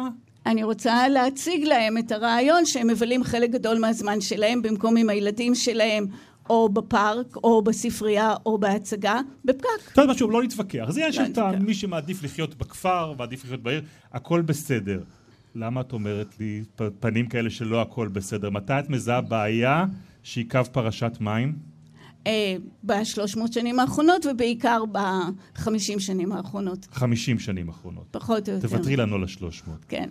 אני 0.45 0.63
רוצה 0.63 1.07
להציג 1.07 1.63
להם 1.63 1.97
את 1.97 2.11
הרעיון 2.11 2.65
שהם 2.65 2.87
מבלים 2.87 3.23
חלק 3.23 3.49
גדול 3.49 3.79
מהזמן 3.79 4.21
שלהם 4.21 4.61
במקום 4.61 4.97
עם 4.97 5.09
הילדים 5.09 5.55
שלהם 5.55 6.05
או 6.49 6.69
בפארק, 6.69 7.35
או 7.35 7.61
בספרייה, 7.61 8.33
או 8.45 8.57
בהצגה, 8.57 9.19
בפקק. 9.45 9.91
טוב, 9.93 10.13
שוב, 10.13 10.31
לא 10.31 10.43
נתווכח. 10.43 10.85
זה 10.89 10.99
עניין 10.99 11.11
של 11.11 11.33
טעם, 11.33 11.65
מי 11.65 11.73
שמעדיף 11.73 12.23
לחיות 12.23 12.55
בכפר 12.55 13.13
ועדיף 13.17 13.43
לחיות 13.43 13.63
בעיר, 13.63 13.81
הכל 14.11 14.41
בסדר. 14.41 15.03
למה 15.55 15.81
את 15.81 15.93
אומרת 15.93 16.35
לי 16.39 16.63
פנים 16.99 17.27
כאלה 17.27 17.49
שלא 17.49 17.81
הכל 17.81 18.07
בסדר? 18.07 18.49
מתי 18.49 18.73
את 18.79 18.89
מזהה 18.89 19.21
בעיה 19.21 19.85
שהיא 20.23 20.45
קו 20.49 20.59
פרשת 20.71 21.17
מים? 21.21 21.72
אה, 22.27 22.55
בשלוש 22.83 23.35
מאות 23.35 23.53
שנים 23.53 23.79
האחרונות, 23.79 24.25
ובעיקר 24.25 24.83
בחמישים 24.91 25.99
שנים 25.99 26.31
האחרונות. 26.31 26.87
חמישים 26.91 27.39
שנים 27.39 27.69
האחרונות. 27.69 28.05
פחות 28.11 28.49
או 28.49 28.53
יותר. 28.53 28.67
תוותרי 28.67 28.95
לנו 28.95 29.15
על 29.15 29.23
השלוש 29.23 29.63
מאות. 29.67 29.85
כן. 29.87 30.09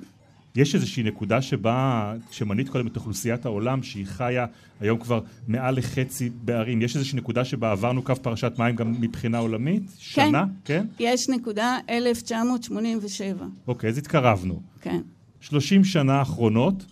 יש 0.57 0.75
איזושהי 0.75 1.03
נקודה 1.03 1.43
שבה, 1.43 2.15
שמנית 2.31 2.69
קודם 2.69 2.87
את 2.87 2.97
אוכלוסיית 2.97 3.47
העולם, 3.47 3.83
שהיא 3.83 4.07
חיה 4.07 4.47
היום 4.81 4.99
כבר 4.99 5.21
מעל 5.49 5.77
לחצי 5.79 6.31
בערים, 6.45 6.83
יש 6.83 6.97
איזושהי 6.97 7.19
נקודה 7.19 7.45
שבה 7.45 7.73
עברנו 7.73 8.03
קו 8.03 8.15
פרשת 8.23 8.53
מים 8.59 8.77
גם 8.77 8.95
מבחינה 9.01 9.39
עולמית? 9.39 9.83
כן. 9.87 9.95
שנה? 9.99 10.45
כן? 10.65 10.87
יש 10.99 11.29
נקודה 11.29 11.79
1987. 11.91 13.47
אוקיי, 13.67 13.91
אז 13.91 13.99
התקרבנו. 13.99 14.61
כן. 14.81 15.01
30 15.41 15.85
שנה 15.85 16.15
האחרונות, 16.15 16.85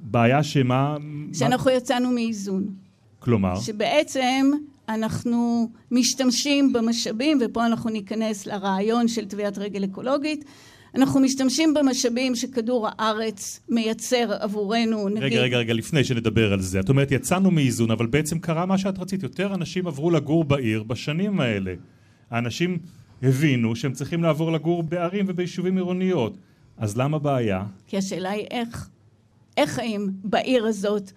בעיה 0.00 0.42
שמה... 0.42 0.96
שאנחנו 1.32 1.70
מה... 1.70 1.76
יצאנו 1.76 2.10
מאיזון. 2.10 2.83
כלומר? 3.24 3.60
שבעצם 3.60 4.50
אנחנו 4.88 5.68
משתמשים 5.90 6.72
במשאבים, 6.72 7.38
ופה 7.40 7.66
אנחנו 7.66 7.90
ניכנס 7.90 8.46
לרעיון 8.46 9.08
של 9.08 9.24
טביעת 9.24 9.58
רגל 9.58 9.84
אקולוגית, 9.84 10.44
אנחנו 10.94 11.20
משתמשים 11.20 11.74
במשאבים 11.74 12.34
שכדור 12.34 12.88
הארץ 12.90 13.60
מייצר 13.68 14.32
עבורנו, 14.40 15.08
נגיד... 15.08 15.22
רגע, 15.22 15.40
רגע, 15.40 15.56
רגע, 15.56 15.74
לפני 15.74 16.04
שנדבר 16.04 16.52
על 16.52 16.60
זה. 16.60 16.80
את 16.80 16.88
אומרת, 16.88 17.12
יצאנו 17.12 17.50
מאיזון, 17.50 17.90
אבל 17.90 18.06
בעצם 18.06 18.38
קרה 18.38 18.66
מה 18.66 18.78
שאת 18.78 18.98
רצית. 18.98 19.22
יותר 19.22 19.54
אנשים 19.54 19.86
עברו 19.86 20.10
לגור 20.10 20.44
בעיר 20.44 20.82
בשנים 20.82 21.40
האלה. 21.40 21.74
האנשים 22.30 22.78
הבינו 23.22 23.76
שהם 23.76 23.92
צריכים 23.92 24.22
לעבור 24.22 24.52
לגור 24.52 24.82
בערים 24.82 25.24
וביישובים 25.28 25.76
עירוניות. 25.76 26.36
אז 26.78 26.96
למה 26.96 27.18
בעיה? 27.18 27.64
כי 27.86 27.98
השאלה 27.98 28.30
היא 28.30 28.46
איך. 28.50 28.88
איך 29.56 29.70
חיים 29.70 30.10
בעיר 30.24 30.66
הזאת 30.66 31.12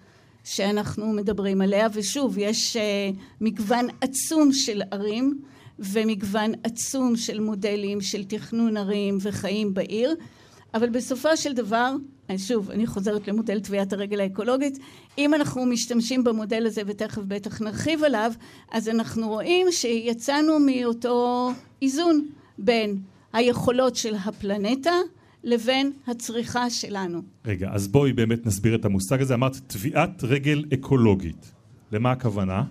שאנחנו 0.48 1.12
מדברים 1.12 1.60
עליה, 1.60 1.88
ושוב, 1.92 2.38
יש 2.38 2.76
uh, 2.76 3.16
מגוון 3.40 3.86
עצום 4.00 4.52
של 4.52 4.82
ערים. 4.90 5.40
ומגוון 5.78 6.52
עצום 6.64 7.16
של 7.16 7.40
מודלים 7.40 8.00
של 8.00 8.24
תכנון 8.24 8.76
ערים 8.76 9.18
וחיים 9.20 9.74
בעיר, 9.74 10.14
אבל 10.74 10.88
בסופו 10.88 11.36
של 11.36 11.52
דבר, 11.52 11.94
שוב, 12.36 12.70
אני 12.70 12.86
חוזרת 12.86 13.28
למודל 13.28 13.60
טביעת 13.60 13.92
הרגל 13.92 14.20
האקולוגית, 14.20 14.78
אם 15.18 15.34
אנחנו 15.34 15.66
משתמשים 15.66 16.24
במודל 16.24 16.66
הזה, 16.66 16.82
ותכף 16.86 17.22
בטח 17.28 17.60
נרחיב 17.60 18.04
עליו, 18.04 18.32
אז 18.70 18.88
אנחנו 18.88 19.28
רואים 19.28 19.66
שיצאנו 19.70 20.58
מאותו 20.60 21.50
איזון 21.82 22.26
בין 22.58 22.98
היכולות 23.32 23.96
של 23.96 24.14
הפלנטה 24.24 24.94
לבין 25.44 25.92
הצריכה 26.06 26.70
שלנו. 26.70 27.22
רגע, 27.44 27.70
אז 27.72 27.88
בואי 27.88 28.12
באמת 28.12 28.46
נסביר 28.46 28.74
את 28.74 28.84
המושג 28.84 29.20
הזה. 29.20 29.34
אמרת 29.34 29.56
טביעת 29.66 30.24
רגל 30.24 30.64
אקולוגית. 30.74 31.52
למה 31.92 32.12
הכוונה? 32.12 32.64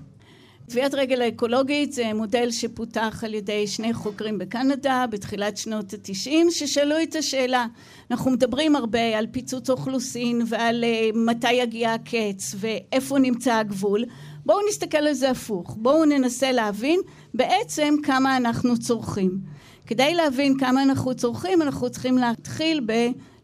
טביעת 0.70 0.94
רגל 0.94 1.22
האקולוגית 1.22 1.94
זה 1.94 2.14
מודל 2.14 2.52
שפותח 2.52 3.24
על 3.26 3.34
ידי 3.34 3.68
שני 3.68 3.94
חוקרים 3.94 4.38
בקנדה 4.38 5.06
בתחילת 5.10 5.58
שנות 5.58 5.94
התשעים 5.94 6.48
ששאלו 6.52 6.96
את 7.04 7.16
השאלה 7.16 7.66
אנחנו 8.12 8.32
מדברים 8.32 8.76
הרבה 8.76 9.18
על 9.18 9.28
פיצוץ 9.32 9.70
אוכלוסין 9.70 10.42
ועל 10.48 10.84
uh, 10.84 11.18
מתי 11.18 11.54
יגיע 11.54 11.94
הקץ 11.94 12.56
ואיפה 12.58 13.20
נמצא 13.20 13.54
הגבול 13.54 14.04
בואו 14.46 14.60
נסתכל 14.70 14.98
על 14.98 15.14
זה 15.14 15.30
הפוך 15.30 15.78
בואו 15.80 16.06
ננסה 16.06 16.52
להבין 16.52 17.00
בעצם 17.34 17.96
כמה 18.04 18.38
אנחנו 18.38 18.80
צורכים 18.80 19.40
כדי 19.88 20.14
להבין 20.14 20.60
כמה 20.60 20.84
אנחנו 20.84 21.16
צורכים 21.16 21.62
אנחנו 21.62 21.90
צריכים 21.90 22.18
להתחיל 22.18 22.88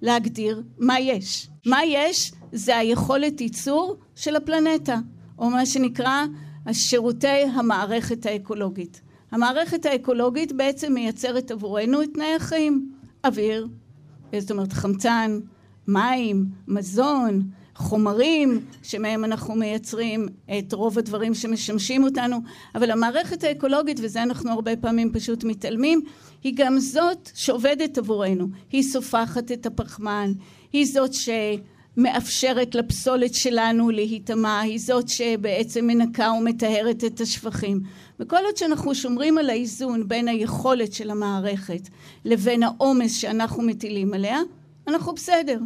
בלהגדיר 0.01 0.63
מה 0.77 0.99
יש 0.99 1.49
מה 1.65 1.83
יש 1.85 2.31
זה 2.51 2.77
היכולת 2.77 3.41
ייצור 3.41 3.95
של 4.15 4.35
הפלנטה 4.35 4.97
או 5.39 5.49
מה 5.49 5.65
שנקרא 5.65 6.25
השירותי 6.65 7.43
המערכת 7.53 8.25
האקולוגית. 8.25 9.01
המערכת 9.31 9.85
האקולוגית 9.85 10.51
בעצם 10.51 10.93
מייצרת 10.93 11.51
עבורנו 11.51 12.01
את 12.01 12.09
תנאי 12.13 12.35
החיים. 12.35 12.91
אוויר, 13.25 13.67
זאת 14.39 14.51
אומרת 14.51 14.73
חמצן, 14.73 15.39
מים, 15.87 16.45
מזון, 16.67 17.41
חומרים 17.75 18.65
שמהם 18.83 19.25
אנחנו 19.25 19.55
מייצרים 19.55 20.27
את 20.57 20.73
רוב 20.73 20.99
הדברים 20.99 21.33
שמשמשים 21.33 22.03
אותנו, 22.03 22.37
אבל 22.75 22.91
המערכת 22.91 23.43
האקולוגית, 23.43 23.99
וזה 24.03 24.23
אנחנו 24.23 24.51
הרבה 24.51 24.75
פעמים 24.75 25.11
פשוט 25.13 25.43
מתעלמים, 25.43 26.01
היא 26.43 26.53
גם 26.55 26.79
זאת 26.79 27.29
שעובדת 27.33 27.97
עבורנו. 27.97 28.47
היא 28.71 28.83
סופחת 28.83 29.51
את 29.51 29.65
הפחמן, 29.65 30.33
היא 30.73 30.85
זאת 30.85 31.13
ש... 31.13 31.29
מאפשרת 31.97 32.75
לפסולת 32.75 33.33
שלנו 33.33 33.89
להיטמע, 33.89 34.59
היא 34.59 34.79
זאת 34.79 35.09
שבעצם 35.09 35.87
מנקה 35.87 36.31
ומטהרת 36.31 37.03
את 37.03 37.21
השפכים. 37.21 37.81
וכל 38.19 38.37
עוד 38.45 38.57
שאנחנו 38.57 38.95
שומרים 38.95 39.37
על 39.37 39.49
האיזון 39.49 40.07
בין 40.07 40.27
היכולת 40.27 40.93
של 40.93 41.11
המערכת 41.11 41.89
לבין 42.25 42.63
העומס 42.63 43.17
שאנחנו 43.17 43.63
מטילים 43.63 44.13
עליה, 44.13 44.39
אנחנו 44.87 45.13
בסדר. 45.13 45.57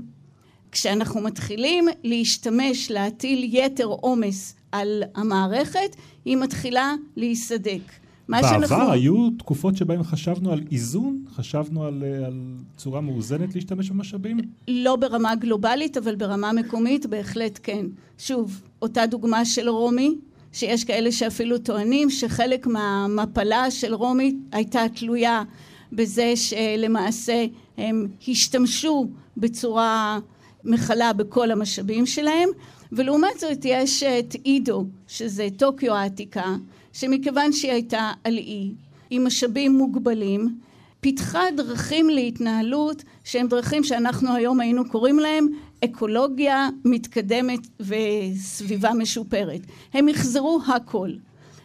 כשאנחנו 0.71 1.21
מתחילים 1.21 1.85
להשתמש, 2.03 2.91
להטיל 2.91 3.49
יתר 3.53 3.85
עומס 3.85 4.55
על 4.71 5.03
המערכת, 5.15 5.95
היא 6.25 6.37
מתחילה 6.37 6.93
להיסדק. 7.15 7.81
בעבר 8.29 8.49
שאנחנו... 8.49 8.91
היו 8.91 9.29
תקופות 9.37 9.77
שבהן 9.77 10.03
חשבנו 10.03 10.51
על 10.51 10.63
איזון? 10.71 11.23
חשבנו 11.35 11.83
על, 11.83 12.03
אה, 12.03 12.25
על 12.25 12.41
צורה 12.77 13.01
מאוזנת 13.01 13.55
להשתמש 13.55 13.89
במשאבים? 13.89 14.37
לא 14.67 14.95
ברמה 14.95 15.35
גלובלית, 15.35 15.97
אבל 15.97 16.15
ברמה 16.15 16.53
מקומית 16.53 17.05
בהחלט 17.05 17.59
כן. 17.63 17.85
שוב, 18.17 18.61
אותה 18.81 19.05
דוגמה 19.05 19.45
של 19.45 19.69
רומי, 19.69 20.15
שיש 20.53 20.83
כאלה 20.83 21.11
שאפילו 21.11 21.57
טוענים 21.57 22.09
שחלק 22.09 22.67
מהמפלה 22.67 23.71
של 23.71 23.93
רומי 23.93 24.35
הייתה 24.51 24.81
תלויה 24.95 25.43
בזה 25.91 26.33
שלמעשה 26.35 27.45
הם 27.77 28.07
השתמשו 28.27 29.07
בצורה 29.37 30.19
מכלה 30.67 31.13
בכל 31.13 31.51
המשאבים 31.51 32.05
שלהם 32.05 32.49
ולעומת 32.91 33.39
זאת 33.39 33.65
יש 33.65 34.03
את 34.03 34.35
אידו 34.45 34.85
שזה 35.07 35.47
טוקיו 35.57 35.93
העתיקה 35.93 36.55
שמכיוון 36.93 37.53
שהיא 37.53 37.71
הייתה 37.71 38.11
על 38.23 38.37
אי 38.37 38.71
עם 39.09 39.27
משאבים 39.27 39.77
מוגבלים 39.77 40.57
פיתחה 40.99 41.41
דרכים 41.57 42.09
להתנהלות 42.09 43.03
שהן 43.23 43.47
דרכים 43.47 43.83
שאנחנו 43.83 44.35
היום 44.35 44.59
היינו 44.59 44.89
קוראים 44.89 45.19
להם 45.19 45.47
אקולוגיה 45.83 46.69
מתקדמת 46.85 47.59
וסביבה 47.79 48.93
משופרת. 48.93 49.61
הם 49.93 50.09
יחזרו 50.09 50.59
הכל. 50.67 51.11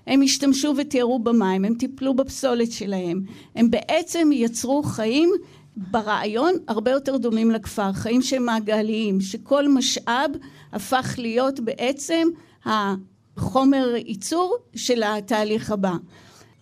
הם 0.07 0.23
השתמשו 0.23 0.75
ותיארו 0.77 1.19
במים, 1.19 1.65
הם 1.65 1.75
טיפלו 1.75 2.15
בפסולת 2.15 2.73
שלהם, 2.73 3.23
הם 3.57 3.71
בעצם 3.71 4.31
יצרו 4.33 4.83
חיים 4.83 5.31
ברעיון 5.77 6.55
הרבה 6.69 6.91
יותר 6.91 7.17
דומים 7.17 7.51
לכפר, 7.51 7.93
חיים 7.93 8.23
שהם 8.23 8.47
מעגליים, 8.47 9.21
שכל 9.21 9.69
משאב 9.69 10.31
הפך 10.73 11.15
להיות 11.19 11.61
בעצם 11.61 12.29
החומר 12.65 13.95
ייצור 14.07 14.57
של 14.75 15.03
התהליך 15.03 15.71
הבא. 15.71 15.93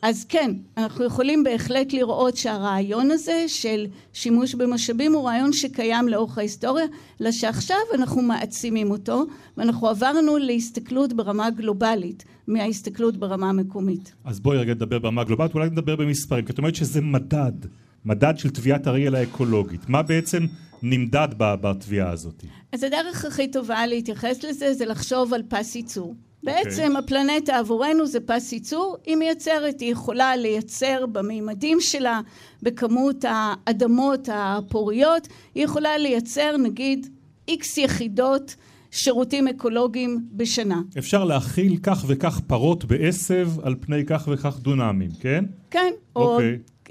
אז 0.02 0.25
כן, 0.25 0.50
אנחנו 0.76 1.05
יכולים 1.05 1.45
בהחלט 1.45 1.93
לראות 1.93 2.37
שהרעיון 2.37 3.11
הזה 3.11 3.45
של 3.49 3.87
שימוש 4.12 4.55
במשאבים 4.55 5.12
הוא 5.12 5.25
רעיון 5.25 5.52
שקיים 5.52 6.09
לאורך 6.09 6.38
ההיסטוריה, 6.38 6.87
אלא 7.21 7.33
שעכשיו 7.33 7.76
אנחנו 7.95 8.23
מעצימים 8.23 8.90
אותו 8.90 9.25
ואנחנו 9.57 9.88
עברנו 9.88 10.37
להסתכלות 10.37 11.12
ברמה 11.12 11.50
גלובלית 11.50 12.25
מההסתכלות 12.47 13.17
ברמה 13.17 13.49
המקומית. 13.49 14.12
אז 14.25 14.40
בואי 14.40 14.59
רגע 14.59 14.75
נדבר 14.75 14.99
ברמה 14.99 15.25
גלובלית, 15.25 15.55
אולי 15.55 15.71
נדבר 15.71 15.97
במספרים, 15.97 16.45
כי 16.45 16.52
את 16.52 16.59
אומרת 16.59 16.75
שזה 16.75 17.00
מדד, 17.00 17.52
מדד 18.04 18.35
של 18.37 18.50
טביעת 18.50 18.87
הרגל 18.87 19.14
האקולוגית. 19.14 19.88
מה 19.88 20.02
בעצם 20.02 20.47
נמדד 20.83 21.28
בתביעה 21.38 22.11
הזאת? 22.11 22.45
אז 22.73 22.83
הדרך 22.83 23.25
הכי 23.25 23.50
טובה 23.50 23.87
להתייחס 23.87 24.45
לזה 24.45 24.75
זה 24.75 24.87
לחשוב 24.87 25.35
על 25.35 25.42
פס 25.49 25.76
ייצור. 25.76 26.14
בעצם 26.42 26.92
okay. 26.97 26.99
הפלנטה 26.99 27.59
עבורנו 27.59 28.07
זה 28.07 28.21
פס 28.21 28.52
ייצור, 28.52 28.97
היא 29.07 29.16
מייצרת, 29.16 29.80
היא 29.80 29.92
יכולה 29.92 30.37
לייצר 30.37 31.07
במימדים 31.07 31.78
שלה, 31.80 32.21
בכמות 32.62 33.25
האדמות 33.28 34.28
הפוריות, 34.33 35.28
היא 35.54 35.64
יכולה 35.64 35.99
לייצר 35.99 36.57
נגיד 36.57 37.07
איקס 37.49 37.78
יחידות 37.78 38.57
שירותים 38.90 39.49
אקולוגיים 39.49 40.25
בשנה. 40.33 40.83
אפשר 40.99 41.25
להכיל 41.25 41.76
כך 41.83 42.04
וכך 42.07 42.40
פרות 42.47 42.85
בעשב 42.85 43.49
על 43.62 43.75
פני 43.80 44.04
כך 44.07 44.28
וכך 44.33 44.59
דונמים, 44.59 45.11
כן? 45.21 45.45
כן, 45.71 45.92
okay. 46.16 46.21
או 46.21 46.38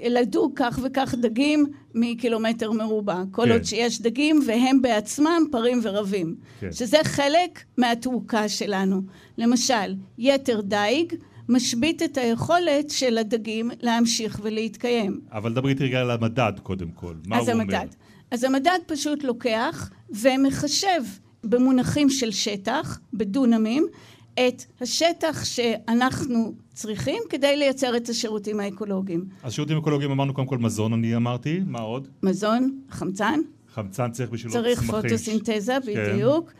לדוג 0.08 0.52
כך 0.56 0.78
וכך 0.82 1.14
דגים 1.20 1.66
מקילומטר 1.94 2.72
מרובע, 2.72 3.22
כל 3.30 3.44
כן. 3.44 3.52
עוד 3.52 3.64
שיש 3.64 4.02
דגים 4.02 4.40
והם 4.46 4.82
בעצמם 4.82 5.42
פרים 5.50 5.80
ורבים, 5.82 6.36
כן. 6.60 6.72
שזה 6.72 6.98
חלק 7.04 7.64
מהתעוקה 7.76 8.48
שלנו. 8.48 9.02
למשל, 9.38 9.94
יתר 10.18 10.60
דייג 10.60 11.14
משבית 11.48 12.02
את 12.02 12.18
היכולת 12.18 12.90
של 12.90 13.18
הדגים 13.18 13.70
להמשיך 13.80 14.40
ולהתקיים. 14.42 15.20
אבל 15.32 15.54
דברי 15.54 15.72
איתי 15.72 15.84
רגע 15.84 16.00
על 16.00 16.10
המדד 16.10 16.52
קודם 16.62 16.90
כל, 16.90 17.14
מה 17.26 17.38
הוא 17.38 17.50
המדד. 17.50 17.74
אומר? 17.74 17.84
אז 18.30 18.44
המדד 18.44 18.78
פשוט 18.86 19.24
לוקח 19.24 19.90
ומחשב 20.10 21.02
במונחים 21.44 22.10
של 22.10 22.30
שטח, 22.30 23.00
בדונמים, 23.14 23.86
את 24.34 24.62
השטח 24.80 25.44
שאנחנו 25.44 26.54
צריכים 26.80 27.22
כדי 27.28 27.56
לייצר 27.56 27.96
את 27.96 28.08
השירותים 28.08 28.60
האקולוגיים. 28.60 29.24
אז 29.42 29.52
שירותים 29.52 29.78
אקולוגיים 29.78 30.10
אמרנו 30.10 30.34
קודם 30.34 30.46
כל 30.46 30.58
מזון, 30.58 30.92
אני 30.92 31.16
אמרתי, 31.16 31.60
מה 31.66 31.80
עוד? 31.80 32.08
מזון, 32.22 32.78
חמצן. 32.90 33.40
חמצן 33.74 34.10
צריך 34.10 34.30
בשבילו 34.30 34.54
צמחים. 34.54 34.74
צריך 34.74 34.90
פוטוסינתזה, 34.90 35.76
כן. 35.84 36.12
בדיוק. 36.12 36.50
כן. 36.50 36.54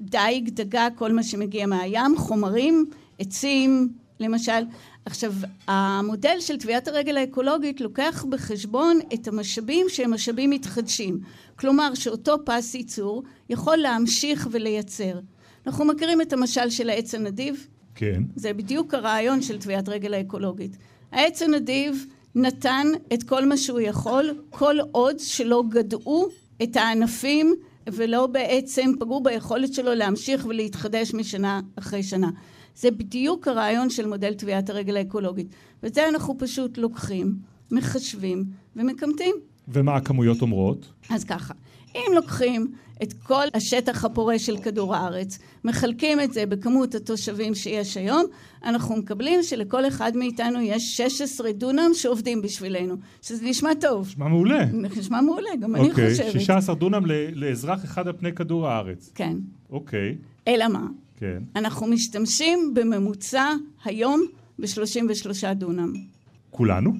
דייג, 0.00 0.50
דגה, 0.50 0.88
כל 0.94 1.12
מה 1.12 1.22
שמגיע 1.22 1.66
מהים, 1.66 2.16
חומרים, 2.16 2.84
עצים, 3.18 3.92
למשל. 4.20 4.62
עכשיו, 5.04 5.32
המודל 5.66 6.36
של 6.40 6.56
טביעת 6.58 6.88
הרגל 6.88 7.16
האקולוגית 7.16 7.80
לוקח 7.80 8.24
בחשבון 8.28 8.98
את 9.14 9.28
המשאבים 9.28 9.86
שהם 9.88 10.14
משאבים 10.14 10.50
מתחדשים. 10.50 11.20
כלומר, 11.56 11.94
שאותו 11.94 12.36
פס 12.44 12.74
ייצור 12.74 13.22
יכול 13.50 13.76
להמשיך 13.76 14.48
ולייצר. 14.50 15.18
אנחנו 15.66 15.84
מכירים 15.84 16.20
את 16.20 16.32
המשל 16.32 16.70
של 16.70 16.90
העץ 16.90 17.14
הנדיב? 17.14 17.66
כן. 17.94 18.22
זה 18.36 18.52
בדיוק 18.52 18.94
הרעיון 18.94 19.42
של 19.42 19.58
טביעת 19.58 19.88
רגל 19.88 20.14
האקולוגית. 20.14 20.76
העץ 21.12 21.42
הנדיב 21.42 22.06
נתן 22.34 22.86
את 23.14 23.22
כל 23.22 23.46
מה 23.46 23.56
שהוא 23.56 23.80
יכול, 23.80 24.34
כל 24.50 24.76
עוד 24.92 25.18
שלא 25.18 25.64
גדעו 25.68 26.28
את 26.62 26.76
הענפים 26.76 27.54
ולא 27.86 28.26
בעצם 28.26 28.92
פגעו 29.00 29.22
ביכולת 29.22 29.74
שלו 29.74 29.94
להמשיך 29.94 30.46
ולהתחדש 30.46 31.14
משנה 31.14 31.60
אחרי 31.76 32.02
שנה. 32.02 32.30
זה 32.76 32.90
בדיוק 32.90 33.48
הרעיון 33.48 33.90
של 33.90 34.06
מודל 34.06 34.34
טביעת 34.34 34.70
הרגל 34.70 34.96
האקולוגית. 34.96 35.46
ואת 35.82 35.94
זה 35.94 36.08
אנחנו 36.08 36.38
פשוט 36.38 36.78
לוקחים, 36.78 37.34
מחשבים 37.70 38.44
ומקמטים. 38.76 39.34
ומה 39.68 39.96
הכמויות 39.96 40.42
אומרות? 40.42 40.92
אז 41.10 41.24
ככה, 41.24 41.54
אם 41.94 42.12
לוקחים 42.14 42.72
את 43.02 43.12
כל 43.12 43.44
השטח 43.54 44.04
הפורה 44.04 44.38
של 44.38 44.56
כדור 44.58 44.94
הארץ, 44.94 45.38
מחלקים 45.64 46.20
את 46.20 46.32
זה 46.32 46.46
בכמות 46.46 46.94
התושבים 46.94 47.54
שיש 47.54 47.96
היום, 47.96 48.24
אנחנו 48.64 48.96
מקבלים 48.96 49.42
שלכל 49.42 49.88
אחד 49.88 50.16
מאיתנו 50.16 50.60
יש 50.60 50.96
16 50.96 51.52
דונם 51.52 51.90
שעובדים 51.94 52.42
בשבילנו, 52.42 52.96
שזה 53.22 53.44
נשמע 53.46 53.70
טוב. 53.80 54.06
נשמע 54.06 54.28
מעולה. 54.28 54.64
נשמע 54.96 55.20
מעולה, 55.20 55.50
גם 55.60 55.74
okay, 55.74 55.78
אני 55.78 55.90
אוקיי, 55.90 56.10
חושבת. 56.10 56.26
אוקיי, 56.26 56.40
16 56.40 56.74
דונם 56.74 57.06
לאזרח 57.34 57.84
אחד 57.84 58.06
על 58.06 58.12
פני 58.12 58.32
כדור 58.32 58.68
הארץ. 58.68 59.10
כן. 59.14 59.36
אוקיי. 59.70 60.16
Okay. 60.20 60.42
אלא 60.48 60.68
מה? 60.68 60.86
כן. 61.16 61.42
אנחנו 61.56 61.86
משתמשים 61.86 62.74
בממוצע 62.74 63.52
היום 63.84 64.22
ב-33 64.58 65.54
דונם. 65.54 65.92
כולנו? 66.50 66.92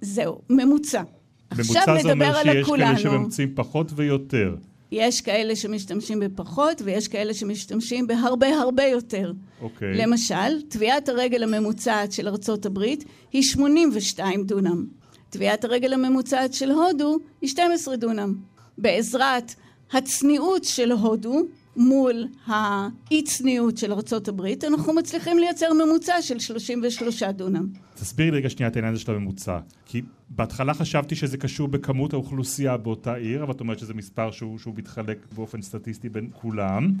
זהו, 0.00 0.40
ממוצע. 0.50 1.02
ממוצע 1.52 2.02
זה 2.02 2.12
אומר 2.12 2.42
שיש 2.42 2.66
כאלה 2.68 2.98
שממצים 2.98 3.52
פחות 3.54 3.92
ויותר. 3.96 4.54
יש 4.92 5.20
כאלה 5.20 5.56
שמשתמשים 5.56 6.20
בפחות 6.20 6.82
ויש 6.84 7.08
כאלה 7.08 7.34
שמשתמשים 7.34 8.06
בהרבה 8.06 8.48
הרבה 8.48 8.84
יותר. 8.84 9.32
אוקיי. 9.60 9.92
Okay. 9.92 9.96
למשל, 9.96 10.62
טביעת 10.68 11.08
הרגל 11.08 11.42
הממוצעת 11.42 12.12
של 12.12 12.28
ארצות 12.28 12.66
הברית 12.66 13.04
היא 13.32 13.42
82 13.42 14.44
דונם. 14.44 14.86
טביעת 15.30 15.64
הרגל 15.64 15.92
הממוצעת 15.92 16.54
של 16.54 16.70
הודו 16.70 17.16
היא 17.40 17.50
12 17.50 17.96
דונם. 17.96 18.34
בעזרת 18.78 19.54
הצניעות 19.92 20.64
של 20.64 20.92
הודו 20.92 21.42
מול 21.76 22.26
האי 22.46 23.22
צניעות 23.24 23.78
של 23.78 23.92
הברית, 24.28 24.64
אנחנו 24.64 24.92
מצליחים 24.92 25.38
לייצר 25.38 25.66
ממוצע 25.72 26.22
של 26.22 26.38
33 26.38 27.22
דונם. 27.22 27.66
תסבירי 27.94 28.30
רגע 28.30 28.50
שנייה 28.50 28.68
את 28.68 28.76
העניין 28.76 28.94
הזה 28.94 29.02
של 29.02 29.14
הממוצע. 29.14 29.58
כי 29.86 30.02
בהתחלה 30.30 30.74
חשבתי 30.74 31.14
שזה 31.14 31.36
קשור 31.36 31.68
בכמות 31.68 32.12
האוכלוסייה 32.12 32.76
באותה 32.76 33.14
עיר, 33.14 33.42
אבל 33.42 33.52
את 33.52 33.60
אומרת 33.60 33.78
שזה 33.78 33.94
מספר 33.94 34.30
שהוא, 34.30 34.58
שהוא 34.58 34.74
מתחלק 34.76 35.26
באופן 35.34 35.62
סטטיסטי 35.62 36.08
בין 36.08 36.30
כולם. 36.32 36.92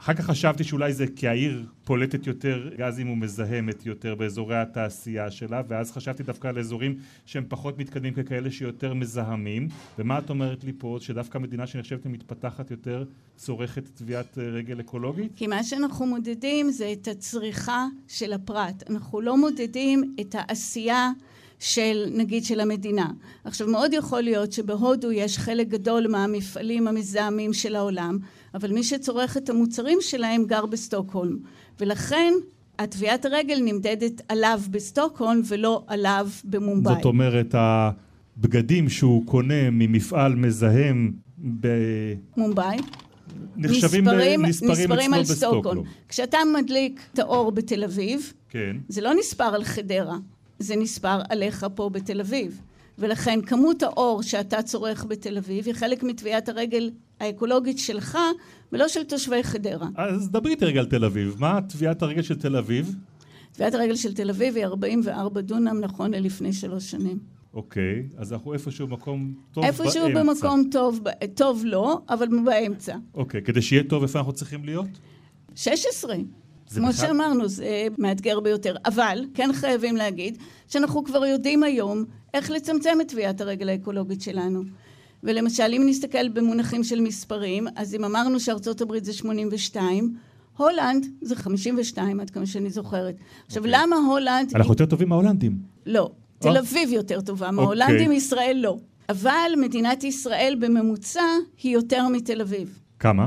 אחר 0.00 0.14
כך 0.14 0.24
חשבתי 0.24 0.64
שאולי 0.64 0.92
זה 0.92 1.06
כי 1.16 1.28
העיר 1.28 1.66
פולטת 1.84 2.26
יותר 2.26 2.70
גזים 2.78 3.10
ומזהמת 3.10 3.86
יותר 3.86 4.14
באזורי 4.14 4.56
התעשייה 4.56 5.30
שלה 5.30 5.62
ואז 5.68 5.92
חשבתי 5.92 6.22
דווקא 6.22 6.48
על 6.48 6.58
אזורים 6.58 6.98
שהם 7.26 7.44
פחות 7.48 7.78
מתקדמים 7.78 8.14
ככאלה 8.14 8.50
שיותר 8.50 8.94
מזהמים. 8.94 9.68
ומה 9.98 10.18
את 10.18 10.30
אומרת 10.30 10.64
לי 10.64 10.72
פה? 10.78 10.98
שדווקא 11.00 11.38
מדינה 11.38 11.66
שנחשבת 11.66 12.06
מתפתחת 12.06 12.70
יותר 12.70 13.04
צורכת 13.36 13.84
תביעת 13.94 14.38
רגל 14.38 14.80
אקולוגית? 14.80 15.32
כי 15.36 15.46
מה 15.46 15.64
שאנחנו 15.64 16.06
מודדים 16.06 16.70
זה 16.70 16.92
את 16.92 17.08
הצריכה 17.08 17.86
של 18.08 18.32
הפרט. 18.32 18.90
אנחנו 18.90 19.20
לא 19.20 19.36
מודדים 19.36 20.14
את 20.20 20.34
העשייה 20.38 21.10
של 21.58 22.06
נגיד 22.14 22.44
של 22.44 22.60
המדינה. 22.60 23.10
עכשיו 23.44 23.68
מאוד 23.68 23.92
יכול 23.92 24.20
להיות 24.20 24.52
שבהודו 24.52 25.12
יש 25.12 25.38
חלק 25.38 25.68
גדול 25.68 26.06
מהמפעלים 26.06 26.88
המזהמים 26.88 27.52
של 27.52 27.76
העולם 27.76 28.18
אבל 28.54 28.72
מי 28.72 28.82
שצורך 28.82 29.36
את 29.36 29.50
המוצרים 29.50 29.98
שלהם 30.00 30.44
גר 30.44 30.66
בסטוקהולם 30.66 31.36
ולכן 31.80 32.32
הטביעת 32.78 33.24
הרגל 33.24 33.58
נמדדת 33.64 34.22
עליו 34.28 34.60
בסטוקהולם 34.70 35.40
ולא 35.48 35.84
עליו 35.86 36.28
במומבאי. 36.44 36.94
זאת 36.94 37.04
אומרת 37.04 37.54
הבגדים 37.54 38.88
שהוא 38.88 39.26
קונה 39.26 39.70
ממפעל 39.70 40.34
מזהם 40.34 41.12
במומבאי 41.38 42.76
נחשבים 43.56 44.04
נספרים, 44.04 44.46
נספרים, 44.46 44.70
נספרים 44.70 45.14
על 45.14 45.24
סטוקהולם. 45.24 45.82
כשאתה 46.08 46.38
מדליק 46.58 47.00
את 47.12 47.18
האור 47.18 47.52
בתל 47.52 47.84
אביב, 47.84 48.32
כן. 48.48 48.76
זה 48.88 49.00
לא 49.00 49.14
נספר 49.14 49.54
על 49.54 49.64
חדרה, 49.64 50.16
זה 50.58 50.76
נספר 50.76 51.20
עליך 51.28 51.66
פה 51.74 51.90
בתל 51.90 52.20
אביב. 52.20 52.60
ולכן 52.98 53.42
כמות 53.42 53.82
האור 53.82 54.22
שאתה 54.22 54.62
צורך 54.62 55.04
בתל 55.04 55.38
אביב 55.38 55.66
היא 55.66 55.74
חלק 55.74 56.02
מטביעת 56.02 56.48
הרגל 56.48 56.90
האקולוגית 57.20 57.78
שלך 57.78 58.18
ולא 58.72 58.88
של 58.88 59.04
תושבי 59.04 59.42
חדרה. 59.42 59.88
אז 59.96 60.30
דברי 60.30 60.50
איתי 60.50 60.64
רגע 60.64 60.80
על 60.80 60.86
תל 60.86 61.04
אביב. 61.04 61.36
מה 61.38 61.60
טביעת 61.68 62.02
הרגל 62.02 62.22
של 62.22 62.38
תל 62.38 62.56
אביב? 62.56 62.96
טביעת 63.52 63.74
הרגל 63.74 63.96
של 63.96 64.14
תל 64.14 64.30
אביב 64.30 64.56
היא 64.56 64.64
44 64.64 65.40
דונם 65.40 65.80
נכון 65.80 66.14
ללפני 66.14 66.52
שלוש 66.52 66.90
שנים. 66.90 67.18
אוקיי, 67.54 68.02
אז 68.16 68.32
אנחנו 68.32 68.52
איפשהו 68.52 68.86
במקום 68.86 69.34
טוב 69.52 69.64
איפשהו 69.64 70.04
באמצע. 70.14 70.22
במקום 70.22 70.68
טוב, 70.72 71.00
טוב 71.34 71.62
לא, 71.64 72.00
אבל 72.08 72.26
באמצע. 72.44 72.96
אוקיי, 73.14 73.42
כדי 73.42 73.62
שיהיה 73.62 73.82
טוב, 73.84 74.02
איפה 74.02 74.18
אנחנו 74.18 74.32
צריכים 74.32 74.64
להיות? 74.64 74.88
16. 75.54 76.16
כמו 76.74 76.88
בכלל- 76.88 77.06
שאמרנו, 77.06 77.48
זה 77.48 77.86
מאתגר 77.98 78.40
ביותר. 78.40 78.76
אבל 78.84 79.24
כן 79.34 79.50
חייבים 79.52 79.96
להגיד 79.96 80.38
שאנחנו 80.68 81.04
כבר 81.04 81.24
יודעים 81.26 81.62
היום 81.62 82.04
איך 82.34 82.50
לצמצם 82.50 82.98
את 83.00 83.08
טביעת 83.08 83.40
הרגל 83.40 83.68
האקולוגית 83.68 84.20
שלנו. 84.22 84.62
ולמשל, 85.22 85.72
אם 85.76 85.82
נסתכל 85.86 86.28
במונחים 86.28 86.84
של 86.84 87.00
מספרים, 87.00 87.66
אז 87.76 87.94
אם 87.94 88.04
אמרנו 88.04 88.40
שארצות 88.40 88.80
הברית 88.80 89.04
זה 89.04 89.12
82, 89.12 90.14
הולנד 90.56 91.06
זה 91.22 91.36
52, 91.36 92.20
עד 92.20 92.30
כמה 92.30 92.46
שאני 92.46 92.70
זוכרת. 92.70 93.14
עכשיו, 93.46 93.62
אוקיי. 93.64 93.78
למה 93.82 93.96
הולנד... 93.96 94.52
אנחנו 94.54 94.72
יותר 94.72 94.86
טובים 94.86 95.08
מההולנדים. 95.08 95.58
לא. 95.86 96.10
אה? 96.44 96.52
תל 96.52 96.56
אביב 96.58 96.92
יותר 96.92 97.20
טובה 97.20 97.50
מההולנדים, 97.50 98.00
אוקיי. 98.00 98.16
ישראל 98.16 98.56
לא. 98.62 98.78
אבל 99.08 99.50
מדינת 99.60 100.04
ישראל 100.04 100.56
בממוצע 100.60 101.22
היא 101.62 101.72
יותר 101.74 102.08
מתל 102.08 102.40
אביב. 102.40 102.80
כמה? 102.98 103.26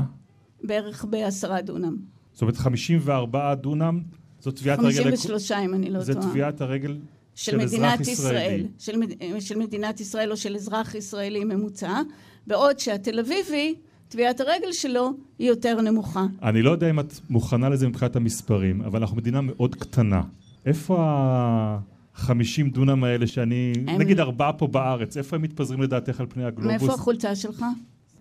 בערך 0.64 1.04
בעשרה 1.04 1.62
דונם. 1.62 1.96
זאת 2.32 2.42
אומרת 2.42 2.56
54 2.56 3.54
דונם, 3.54 4.00
זאת 4.40 4.56
טביעת 4.56 4.78
הרגל... 4.78 5.02
53 5.02 5.52
אם 5.52 5.74
אני 5.74 5.90
לא 5.90 6.00
טועה. 6.12 6.30
טביעת 6.30 6.60
הרגל 6.60 6.96
של, 7.34 7.50
של 7.52 7.56
מדינת 7.58 8.00
ישראל. 8.00 8.66
של, 8.78 8.96
מד- 8.96 9.40
של 9.40 9.58
מדינת 9.58 10.00
ישראל 10.00 10.30
או 10.30 10.36
של 10.36 10.56
אזרח 10.56 10.94
ישראלי 10.94 11.44
ממוצע, 11.44 12.00
בעוד 12.46 12.78
שהתל 12.78 13.18
אביבי, 13.20 13.74
טביעת 14.08 14.40
הרגל 14.40 14.72
שלו 14.72 15.10
היא 15.38 15.48
יותר 15.48 15.80
נמוכה. 15.80 16.26
אני 16.42 16.62
לא 16.62 16.70
יודע 16.70 16.90
אם 16.90 17.00
את 17.00 17.12
מוכנה 17.30 17.68
לזה 17.68 17.88
מבחינת 17.88 18.16
המספרים, 18.16 18.82
אבל 18.82 19.00
אנחנו 19.00 19.16
מדינה 19.16 19.40
מאוד 19.40 19.74
קטנה. 19.74 20.22
איפה 20.66 20.96
ה-50 21.00 22.32
דונם 22.72 23.04
האלה 23.04 23.26
שאני... 23.26 23.72
הם- 23.88 24.00
נגיד 24.00 24.20
ארבעה 24.20 24.52
פה 24.52 24.66
בארץ, 24.66 25.16
איפה 25.16 25.36
הם 25.36 25.42
מתפזרים 25.42 25.82
לדעתך 25.82 26.20
על 26.20 26.26
פני 26.28 26.44
הגלובוס? 26.44 26.66
מאיפה 26.70 26.94
החולצה 26.94 27.34
שלך? 27.36 27.64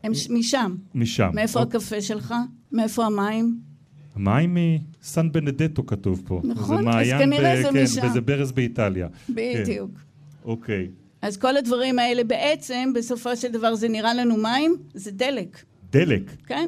הם 0.04 0.14
ש... 0.14 0.30
משם. 0.30 0.76
משם. 0.96 1.30
מאיפה 1.34 1.60
אוקיי. 1.60 1.78
הקפה 1.78 2.02
שלך? 2.02 2.34
מאיפה 2.72 3.06
המים? 3.06 3.60
המים 4.20 4.58
מסן 5.02 5.32
בנדטו 5.32 5.86
כתוב 5.86 6.22
פה. 6.26 6.42
נכון, 6.44 6.84
זה 6.84 6.90
אז 6.90 6.96
מעיין 6.96 7.20
כנראה 7.20 7.56
ב- 7.56 7.62
זה 7.62 7.70
כן, 7.74 7.84
משם. 7.84 8.08
וזה 8.10 8.22
ברז 8.22 8.52
באיטליה. 8.52 9.08
בדיוק. 9.30 9.92
אוקיי. 10.46 10.90
אז 11.22 11.38
כל 11.38 11.58
הדברים 11.58 12.00
האלה 12.00 12.24
בעצם, 12.24 12.92
בסופו 12.96 13.36
של 13.36 13.52
דבר 13.52 13.76
זה 13.76 13.88
נראה 13.90 14.14
לנו 14.14 14.38
מים, 14.38 14.76
זה 14.94 15.12
דלק, 15.12 15.64
דלק. 15.92 16.32
כן? 16.48 16.68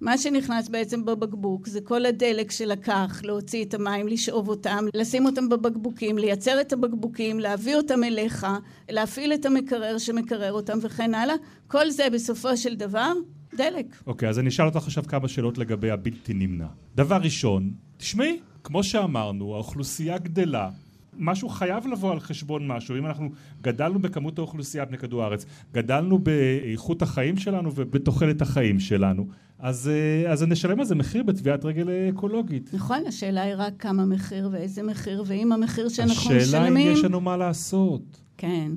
מה 0.00 0.18
שנכנס 0.18 0.68
בעצם 0.68 1.04
בבקבוק 1.04 1.66
זה 1.68 1.80
כל 1.80 2.06
הדלק 2.06 2.50
שלקח 2.50 3.20
להוציא 3.24 3.64
את 3.64 3.74
המים, 3.74 4.08
לשאוב 4.08 4.48
אותם, 4.48 4.84
לשים 4.94 5.26
אותם 5.26 5.48
בבקבוקים, 5.48 6.18
לייצר 6.18 6.60
את 6.60 6.72
הבקבוקים, 6.72 7.40
להביא 7.40 7.76
אותם 7.76 8.04
אליך, 8.04 8.46
להפעיל 8.90 9.32
את 9.34 9.46
המקרר 9.46 9.98
שמקרר 9.98 10.52
אותם 10.52 10.78
וכן 10.82 11.14
הלאה. 11.14 11.34
כל 11.66 11.90
זה 11.90 12.10
בסופו 12.12 12.56
של 12.56 12.74
דבר 12.74 13.12
דלק. 13.60 13.96
אוקיי, 14.06 14.28
אז 14.28 14.38
אני 14.38 14.48
אשאל 14.48 14.66
אותך 14.66 14.76
עכשיו 14.76 15.04
כמה 15.04 15.28
שאלות 15.28 15.58
לגבי 15.58 15.90
הבלתי 15.90 16.34
נמנע. 16.34 16.66
דבר 16.94 17.16
ראשון, 17.16 17.70
תשמעי, 17.96 18.38
כמו 18.64 18.84
שאמרנו, 18.84 19.54
האוכלוסייה 19.54 20.18
גדלה. 20.18 20.70
משהו 21.18 21.48
חייב 21.48 21.86
לבוא 21.86 22.12
על 22.12 22.20
חשבון 22.20 22.66
משהו. 22.66 22.96
אם 22.98 23.06
אנחנו 23.06 23.28
גדלנו 23.62 23.98
בכמות 23.98 24.38
האוכלוסייה 24.38 24.82
על 24.82 24.88
פני 24.88 24.98
כדור 24.98 25.22
הארץ, 25.22 25.44
גדלנו 25.72 26.18
באיכות 26.18 27.02
החיים 27.02 27.36
שלנו 27.36 27.70
ובתוחלת 27.74 28.42
החיים 28.42 28.80
שלנו, 28.80 29.26
אז, 29.58 29.88
אה, 29.88 30.32
אז 30.32 30.42
נשלם 30.42 30.80
על 30.80 30.86
זה 30.86 30.94
מחיר 30.94 31.22
בטביעת 31.22 31.64
רגל 31.64 31.88
אקולוגית. 32.10 32.70
נכון, 32.74 32.98
השאלה 33.06 33.42
היא 33.42 33.54
רק 33.56 33.72
כמה 33.78 34.04
מחיר 34.04 34.48
ואיזה 34.52 34.82
מחיר, 34.82 35.24
ואם 35.26 35.52
המחיר 35.52 35.88
שאנחנו 35.88 36.36
השאלה 36.36 36.58
אם 36.58 36.72
משלמים... 36.72 36.92
יש 36.92 37.04
לנו 37.04 37.20
מה 37.20 37.36
לעשות. 37.36 38.20
כן, 38.38 38.72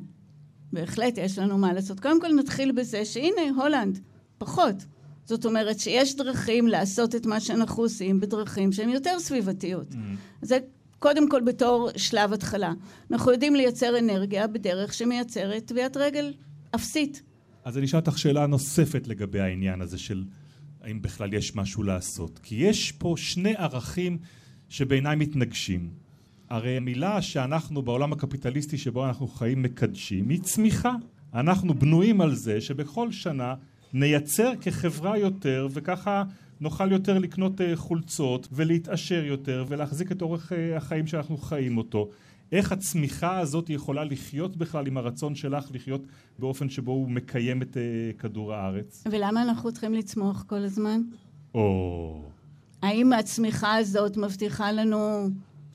בהחלט 0.73 1.17
יש 1.17 1.39
לנו 1.39 1.57
מה 1.57 1.73
לעשות. 1.73 1.99
קודם 1.99 2.21
כל 2.21 2.27
נתחיל 2.39 2.71
בזה 2.71 3.05
שהנה, 3.05 3.41
הולנד, 3.57 3.99
פחות. 4.37 4.75
זאת 5.25 5.45
אומרת 5.45 5.79
שיש 5.79 6.15
דרכים 6.15 6.67
לעשות 6.67 7.15
את 7.15 7.25
מה 7.25 7.39
שאנחנו 7.39 7.83
עושים 7.83 8.19
בדרכים 8.19 8.71
שהן 8.71 8.89
יותר 8.89 9.19
סביבתיות. 9.19 9.91
Mm. 9.91 9.97
זה 10.41 10.59
קודם 10.99 11.29
כל 11.29 11.41
בתור 11.41 11.89
שלב 11.97 12.33
התחלה. 12.33 12.73
אנחנו 13.11 13.31
יודעים 13.31 13.55
לייצר 13.55 13.99
אנרגיה 13.99 14.47
בדרך 14.47 14.93
שמייצרת 14.93 15.65
טביעת 15.65 15.97
רגל 15.97 16.33
אפסית. 16.75 17.21
אז 17.63 17.77
אני 17.77 17.85
אשאל 17.85 17.99
אותך 17.99 18.17
שאלה 18.17 18.47
נוספת 18.47 19.07
לגבי 19.07 19.39
העניין 19.39 19.81
הזה 19.81 19.97
של 19.97 20.23
האם 20.81 21.01
בכלל 21.01 21.33
יש 21.33 21.55
משהו 21.55 21.83
לעשות. 21.83 22.39
כי 22.43 22.55
יש 22.55 22.91
פה 22.91 23.13
שני 23.17 23.55
ערכים 23.55 24.17
שבעיניי 24.69 25.15
מתנגשים. 25.15 25.89
הרי 26.49 26.77
המילה 26.77 27.21
שאנחנו 27.21 27.81
בעולם 27.81 28.13
הקפיטליסטי 28.13 28.77
שבו 28.77 29.05
אנחנו 29.05 29.27
חיים 29.27 29.61
מקדשים 29.61 30.29
היא 30.29 30.39
צמיחה. 30.41 30.95
אנחנו 31.33 31.73
בנויים 31.73 32.21
על 32.21 32.35
זה 32.35 32.61
שבכל 32.61 33.11
שנה 33.11 33.55
נייצר 33.93 34.51
כחברה 34.61 35.17
יותר 35.17 35.67
וככה 35.71 36.23
נוכל 36.61 36.91
יותר 36.91 37.17
לקנות 37.19 37.61
אה, 37.61 37.75
חולצות 37.75 38.47
ולהתעשר 38.51 39.23
יותר 39.25 39.65
ולהחזיק 39.67 40.11
את 40.11 40.21
אורך 40.21 40.53
אה, 40.53 40.77
החיים 40.77 41.07
שאנחנו 41.07 41.37
חיים 41.37 41.77
אותו. 41.77 42.09
איך 42.51 42.71
הצמיחה 42.71 43.39
הזאת 43.39 43.69
יכולה 43.69 44.03
לחיות 44.03 44.57
בכלל 44.57 44.87
עם 44.87 44.97
הרצון 44.97 45.35
שלך 45.35 45.67
לחיות 45.73 46.01
באופן 46.39 46.69
שבו 46.69 46.91
הוא 46.91 47.09
מקיים 47.09 47.61
את 47.61 47.77
אה, 47.77 48.11
כדור 48.19 48.53
הארץ? 48.53 49.03
ולמה 49.11 49.41
אנחנו 49.41 49.71
צריכים 49.71 49.93
לצמוח 49.93 50.43
כל 50.47 50.63
הזמן? 50.63 51.01
או... 51.55 52.21
האם 52.81 53.13
הצמיחה 53.13 53.75
הזאת 53.75 54.17
מבטיחה 54.17 54.71
לנו 54.71 55.29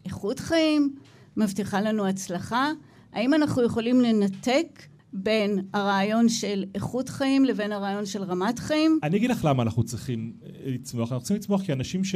איכות 0.04 0.38
חיים? 0.38 0.94
מבטיחה 1.36 1.80
לנו 1.80 2.06
הצלחה? 2.06 2.70
האם 3.12 3.34
אנחנו 3.34 3.62
יכולים 3.62 4.00
לנתק 4.00 4.82
בין 5.12 5.58
הרעיון 5.72 6.28
של 6.28 6.64
איכות 6.74 7.08
חיים 7.08 7.44
לבין 7.44 7.72
הרעיון 7.72 8.06
של 8.06 8.22
רמת 8.22 8.58
חיים? 8.58 8.98
אני 9.02 9.16
אגיד 9.16 9.30
לך 9.30 9.44
למה 9.44 9.62
אנחנו 9.62 9.84
צריכים 9.84 10.32
אה, 10.42 10.50
לצמוח. 10.66 11.12
אנחנו 11.12 11.24
צריכים 11.24 11.36
לצמוח 11.36 11.62
כי 11.62 11.72
אנשים 11.72 12.04
ש... 12.04 12.14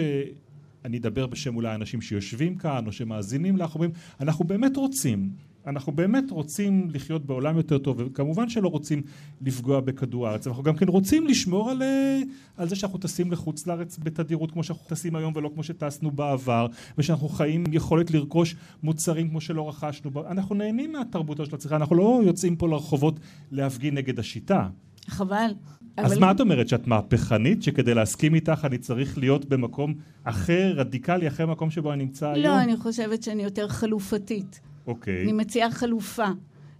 אני 0.84 0.98
אדבר 0.98 1.26
בשם 1.26 1.56
אולי 1.56 1.74
אנשים 1.74 2.00
שיושבים 2.00 2.56
כאן 2.56 2.86
או 2.86 2.92
שמאזינים 2.92 3.56
לך, 3.56 3.74
אומרים, 3.74 3.90
אנחנו 4.20 4.44
באמת 4.44 4.76
רוצים, 4.76 5.30
אנחנו 5.66 5.92
באמת 5.92 6.30
רוצים 6.30 6.88
לחיות 6.92 7.26
בעולם 7.26 7.56
יותר 7.56 7.78
טוב, 7.78 7.96
וכמובן 8.00 8.48
שלא 8.48 8.68
רוצים 8.68 9.02
לפגוע 9.42 9.80
בכדור 9.80 10.28
הארץ, 10.28 10.46
אנחנו 10.46 10.62
גם 10.62 10.76
כן 10.76 10.88
רוצים 10.88 11.26
לשמור 11.26 11.70
על, 11.70 11.82
אה, 11.82 12.20
על 12.56 12.68
זה 12.68 12.76
שאנחנו 12.76 12.98
טסים 12.98 13.32
לחוץ 13.32 13.66
לארץ 13.66 13.98
בתדירות 14.02 14.50
כמו 14.50 14.64
שאנחנו 14.64 14.86
טסים 14.88 15.16
היום 15.16 15.32
ולא 15.36 15.50
כמו 15.54 15.62
שטסנו 15.62 16.10
בעבר, 16.10 16.66
ושאנחנו 16.98 17.28
חיים 17.28 17.64
עם 17.66 17.72
יכולת 17.72 18.10
לרכוש 18.10 18.56
מוצרים 18.82 19.28
כמו 19.28 19.40
שלא 19.40 19.68
רכשנו, 19.68 20.10
אנחנו 20.30 20.54
נהנים 20.54 20.92
מהתרבות 20.92 21.36
של 21.46 21.54
הצריכה, 21.54 21.76
אנחנו 21.76 21.96
לא 21.96 22.20
יוצאים 22.24 22.56
פה 22.56 22.68
לרחובות 22.68 23.20
להפגין 23.50 23.94
נגד 23.94 24.18
השיטה. 24.18 24.68
חבל. 25.06 25.50
אז 25.96 26.12
אבל- 26.12 26.20
מה 26.20 26.30
את 26.30 26.40
אומרת, 26.40 26.68
שאת 26.68 26.86
מהפכנית, 26.86 27.62
שכדי 27.62 27.94
להסכים 27.94 28.34
איתך 28.34 28.64
אני 28.64 28.78
צריך 28.78 29.18
להיות 29.18 29.44
במקום 29.44 29.94
אחר, 30.24 30.72
רדיקלי, 30.76 31.28
אחרי 31.28 31.46
מקום 31.46 31.70
שבו 31.70 31.92
אני 31.92 32.04
נמצא 32.04 32.28
היום? 32.28 32.46
לא, 32.46 32.62
אני 32.62 32.76
חושבת 32.76 33.22
שאני 33.22 33.42
יותר 33.42 33.68
חלופתית. 33.68 34.60
אוקיי. 34.86 35.22
אני 35.22 35.32
מציעה 35.32 35.70
חלופה. 35.70 36.26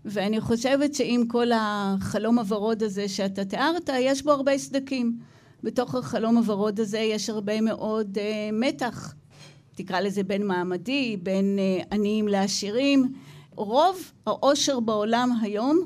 ואני 0.04 0.40
חושבת 0.40 0.94
שעם 0.94 1.26
כל 1.26 1.46
החלום 1.54 2.38
הוורוד 2.38 2.82
הזה 2.82 3.08
שאתה 3.08 3.44
תיארת, 3.44 3.90
יש 3.98 4.22
בו 4.22 4.30
הרבה 4.30 4.58
סדקים. 4.58 5.18
בתוך 5.62 5.94
החלום 5.94 6.36
הוורוד 6.36 6.80
הזה 6.80 6.98
יש 6.98 7.30
הרבה 7.30 7.60
מאוד 7.60 8.18
אה, 8.18 8.50
מתח. 8.52 9.14
תקרא 9.74 10.00
לזה 10.00 10.22
בין 10.22 10.46
מעמדי, 10.46 11.16
בין 11.22 11.58
אה, 11.58 11.84
עניים 11.92 12.28
לעשירים. 12.28 13.12
רוב 13.54 14.12
העושר 14.26 14.80
בעולם 14.80 15.30
היום 15.40 15.80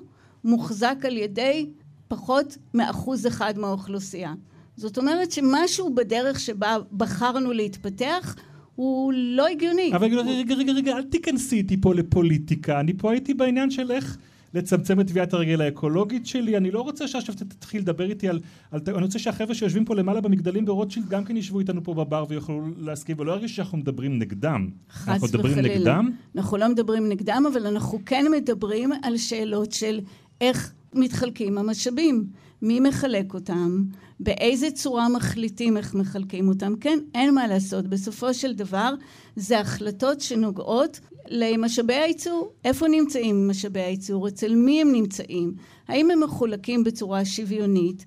מוחזק 0.44 0.96
על 1.04 1.16
ידי 1.16 1.70
פחות 2.08 2.56
מאחוז 2.74 3.26
אחד 3.26 3.58
מהאוכלוסייה. 3.58 4.34
זאת 4.76 4.98
אומרת 4.98 5.32
שמשהו 5.32 5.94
בדרך 5.94 6.40
שבה 6.40 6.76
בחרנו 6.92 7.52
להתפתח 7.52 8.34
הוא 8.76 9.12
לא 9.16 9.46
הגיוני. 9.46 9.90
אבל 9.94 10.04
רגע, 10.04 10.16
רגע, 10.16 10.54
רגע, 10.54 10.72
רגע, 10.72 10.96
אל 10.96 11.02
תיכנסי 11.02 11.56
איתי 11.56 11.76
פה 11.80 11.94
לפוליטיקה, 11.94 12.80
אני 12.80 12.92
פה 12.96 13.10
הייתי 13.10 13.34
בעניין 13.34 13.70
של 13.70 13.90
איך 13.90 14.18
לצמצם 14.54 15.00
את 15.00 15.06
טביעת 15.06 15.34
הרגל 15.34 15.60
האקולוגית 15.60 16.26
שלי, 16.26 16.56
אני 16.56 16.70
לא 16.70 16.80
רוצה 16.80 17.08
שעכשיו 17.08 17.34
תתחיל 17.34 17.80
לדבר 17.80 18.10
איתי 18.10 18.28
על, 18.28 18.40
על... 18.70 18.80
אני 18.88 19.02
רוצה 19.02 19.18
שהחבר'ה 19.18 19.54
שיושבים 19.54 19.84
פה 19.84 19.94
למעלה 19.94 20.20
במגדלים 20.20 20.64
ברוטשילד 20.64 21.08
גם 21.08 21.24
כן 21.24 21.36
ישבו 21.36 21.60
איתנו 21.60 21.84
פה 21.84 21.94
בבר 21.94 22.24
ויוכלו 22.28 22.62
להסכים, 22.78 23.16
ולא 23.18 23.32
ירגיש 23.32 23.56
שאנחנו 23.56 23.78
מדברים 23.78 24.18
נגדם. 24.18 24.70
חס 24.90 25.08
אנחנו 25.08 25.26
מדברים 25.26 25.52
וחלילה. 25.52 25.78
נגדם? 25.78 26.10
אנחנו 26.36 26.56
לא 26.56 26.68
מדברים 26.68 27.08
נגדם, 27.08 27.44
אבל 27.52 27.66
אנחנו 27.66 27.98
כן 28.06 28.24
מדברים 28.36 28.92
על 29.02 29.16
שאלות 29.16 29.72
של 29.72 30.00
איך 30.40 30.72
מתחלקים 30.94 31.58
המשאבים, 31.58 32.24
מי 32.62 32.80
מחלק 32.80 33.34
אותם, 33.34 33.84
באיזה 34.20 34.70
צורה 34.70 35.08
מחליטים 35.08 35.76
איך 35.76 35.94
מחלקים 35.94 36.48
אותם. 36.48 36.74
כן, 36.80 36.98
אין 37.14 37.34
מה 37.34 37.46
לעשות. 37.46 37.86
בסופו 37.86 38.34
של 38.34 38.54
דבר, 38.54 38.94
זה 39.36 39.60
החלטות 39.60 40.20
שנוגעות 40.20 41.00
למשאבי 41.28 41.94
הייצור. 41.94 42.52
איפה 42.64 42.88
נמצאים 42.88 43.48
משאבי 43.48 43.80
הייצור? 43.80 44.28
אצל 44.28 44.54
מי 44.54 44.80
הם 44.80 44.92
נמצאים? 44.92 45.54
האם 45.88 46.10
הם 46.10 46.22
מחולקים 46.22 46.84
בצורה 46.84 47.24
שוויונית? 47.24 48.04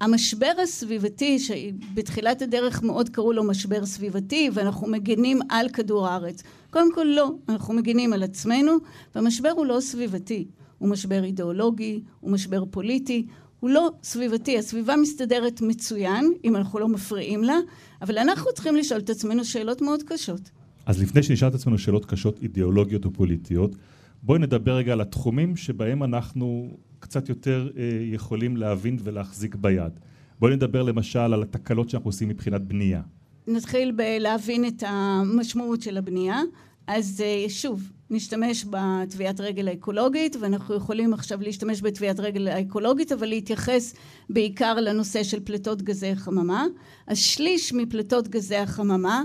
המשבר 0.00 0.52
הסביבתי, 0.62 1.38
שבתחילת 1.38 2.42
הדרך 2.42 2.82
מאוד 2.82 3.08
קראו 3.08 3.32
לו 3.32 3.44
משבר 3.44 3.86
סביבתי, 3.86 4.50
ואנחנו 4.52 4.86
מגנים 4.86 5.38
על 5.48 5.68
כדור 5.68 6.08
הארץ. 6.08 6.42
קודם 6.70 6.94
כל 6.94 7.04
לא, 7.04 7.30
אנחנו 7.48 7.74
מגנים 7.74 8.12
על 8.12 8.22
עצמנו, 8.22 8.72
והמשבר 9.14 9.50
הוא 9.50 9.66
לא 9.66 9.80
סביבתי, 9.80 10.46
הוא 10.82 10.88
משבר 10.88 11.24
אידיאולוגי, 11.24 12.00
הוא 12.20 12.30
משבר 12.30 12.64
פוליטי, 12.70 13.26
הוא 13.60 13.70
לא 13.70 13.90
סביבתי. 14.02 14.58
הסביבה 14.58 14.96
מסתדרת 14.96 15.60
מצוין, 15.60 16.32
אם 16.44 16.56
אנחנו 16.56 16.78
לא 16.78 16.88
מפריעים 16.88 17.44
לה, 17.44 17.54
אבל 18.02 18.18
אנחנו 18.18 18.52
צריכים 18.54 18.76
לשאול 18.76 19.00
את 19.00 19.10
עצמנו 19.10 19.44
שאלות 19.44 19.82
מאוד 19.82 20.02
קשות. 20.02 20.50
אז 20.86 21.02
לפני 21.02 21.22
שנשאל 21.22 21.48
את 21.48 21.54
עצמנו 21.54 21.78
שאלות 21.78 22.04
קשות 22.04 22.42
אידיאולוגיות 22.42 23.06
ופוליטיות, 23.06 23.76
בואי 24.22 24.38
נדבר 24.38 24.76
רגע 24.76 24.92
על 24.92 25.00
התחומים 25.00 25.56
שבהם 25.56 26.02
אנחנו 26.02 26.76
קצת 26.98 27.28
יותר 27.28 27.70
אה, 27.76 27.82
יכולים 28.02 28.56
להבין 28.56 28.98
ולהחזיק 29.02 29.54
ביד. 29.54 29.92
בואי 30.38 30.56
נדבר 30.56 30.82
למשל 30.82 31.18
על 31.18 31.42
התקלות 31.42 31.90
שאנחנו 31.90 32.08
עושים 32.08 32.28
מבחינת 32.28 32.62
בנייה. 32.62 33.02
נתחיל 33.46 33.92
בלהבין 33.92 34.64
את 34.64 34.82
המשמעות 34.86 35.82
של 35.82 35.96
הבנייה. 35.96 36.40
אז 36.86 37.22
אה, 37.24 37.44
שוב, 37.48 37.90
נשתמש 38.12 38.64
בטביעת 38.64 39.40
רגל 39.40 39.68
האקולוגית, 39.68 40.36
ואנחנו 40.40 40.74
יכולים 40.74 41.14
עכשיו 41.14 41.40
להשתמש 41.40 41.80
בטביעת 41.80 42.20
רגל 42.20 42.48
האקולוגית, 42.48 43.12
אבל 43.12 43.26
להתייחס 43.26 43.94
בעיקר 44.30 44.74
לנושא 44.74 45.22
של 45.22 45.40
פליטות 45.40 45.82
גזי 45.82 46.16
חממה. 46.16 46.66
אז 47.06 47.18
שליש 47.18 47.72
מפליטות 47.72 48.28
גזי 48.28 48.56
החממה 48.56 49.22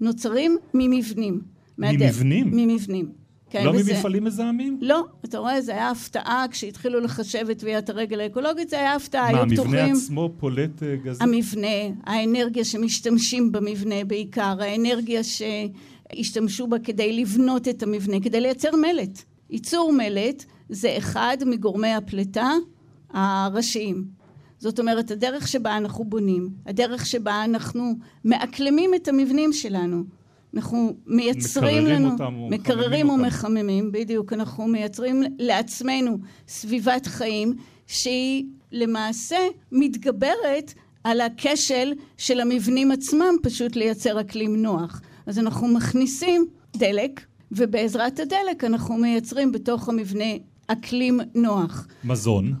נוצרים 0.00 0.56
ממבנים. 0.74 1.40
ממבנים? 1.78 2.50
ממבנים. 2.50 3.12
כן, 3.50 3.64
לא 3.64 3.70
וזה... 3.70 3.94
ממפעלים 3.94 4.24
מזהמים? 4.24 4.78
לא, 4.80 5.04
אתה 5.24 5.38
רואה, 5.38 5.60
זה 5.60 5.72
היה 5.72 5.90
הפתעה 5.90 6.46
כשהתחילו 6.50 7.00
לחשב 7.00 7.46
את 7.50 7.58
טביעת 7.58 7.90
הרגל 7.90 8.20
האקולוגית, 8.20 8.68
זה 8.68 8.78
היה 8.78 8.94
הפתעה, 8.94 9.32
מה, 9.32 9.40
המבנה 9.40 9.84
עצמו 9.84 10.32
פולט 10.38 10.82
אה, 10.82 10.96
גזים? 10.96 11.28
המבנה, 11.28 11.96
האנרגיה 12.04 12.64
שמשתמשים 12.64 13.52
במבנה 13.52 14.04
בעיקר, 14.06 14.56
האנרגיה 14.60 15.20
שהשתמשו 16.12 16.66
בה 16.66 16.78
כדי 16.78 17.12
לבנות 17.20 17.68
את 17.68 17.82
המבנה, 17.82 18.20
כדי 18.20 18.40
לייצר 18.40 18.76
מלט. 18.76 19.22
ייצור 19.50 19.92
מלט 19.92 20.44
זה 20.68 20.94
אחד 20.98 21.36
מגורמי 21.46 21.94
הפליטה 21.94 22.50
הראשיים. 23.10 24.04
זאת 24.58 24.80
אומרת, 24.80 25.10
הדרך 25.10 25.48
שבה 25.48 25.76
אנחנו 25.76 26.04
בונים, 26.04 26.50
הדרך 26.66 27.06
שבה 27.06 27.44
אנחנו 27.44 27.94
מאקלמים 28.24 28.94
את 28.94 29.08
המבנים 29.08 29.52
שלנו. 29.52 30.04
אנחנו 30.54 30.96
מייצרים 31.06 31.84
מקררים 31.84 31.86
לנו, 31.86 32.12
אותם 32.12 32.34
מקררים 32.50 33.10
אותם. 33.10 33.20
ומחממים, 33.20 33.92
בדיוק, 33.92 34.32
אנחנו 34.32 34.66
מייצרים 34.66 35.22
לעצמנו 35.38 36.18
סביבת 36.48 37.06
חיים 37.06 37.54
שהיא 37.86 38.44
למעשה 38.72 39.38
מתגברת 39.72 40.74
על 41.04 41.20
הכשל 41.20 41.92
של 42.16 42.40
המבנים 42.40 42.92
עצמם 42.92 43.34
פשוט 43.42 43.76
לייצר 43.76 44.20
אקלים 44.20 44.62
נוח. 44.62 45.00
אז 45.28 45.38
אנחנו 45.38 45.68
מכניסים 45.68 46.46
דלק, 46.76 47.20
ובעזרת 47.52 48.20
הדלק 48.20 48.64
אנחנו 48.64 48.96
מייצרים 48.96 49.52
בתוך 49.52 49.88
המבנה 49.88 50.24
אקלים 50.66 51.20
נוח. 51.34 51.86
מזון. 52.04 52.54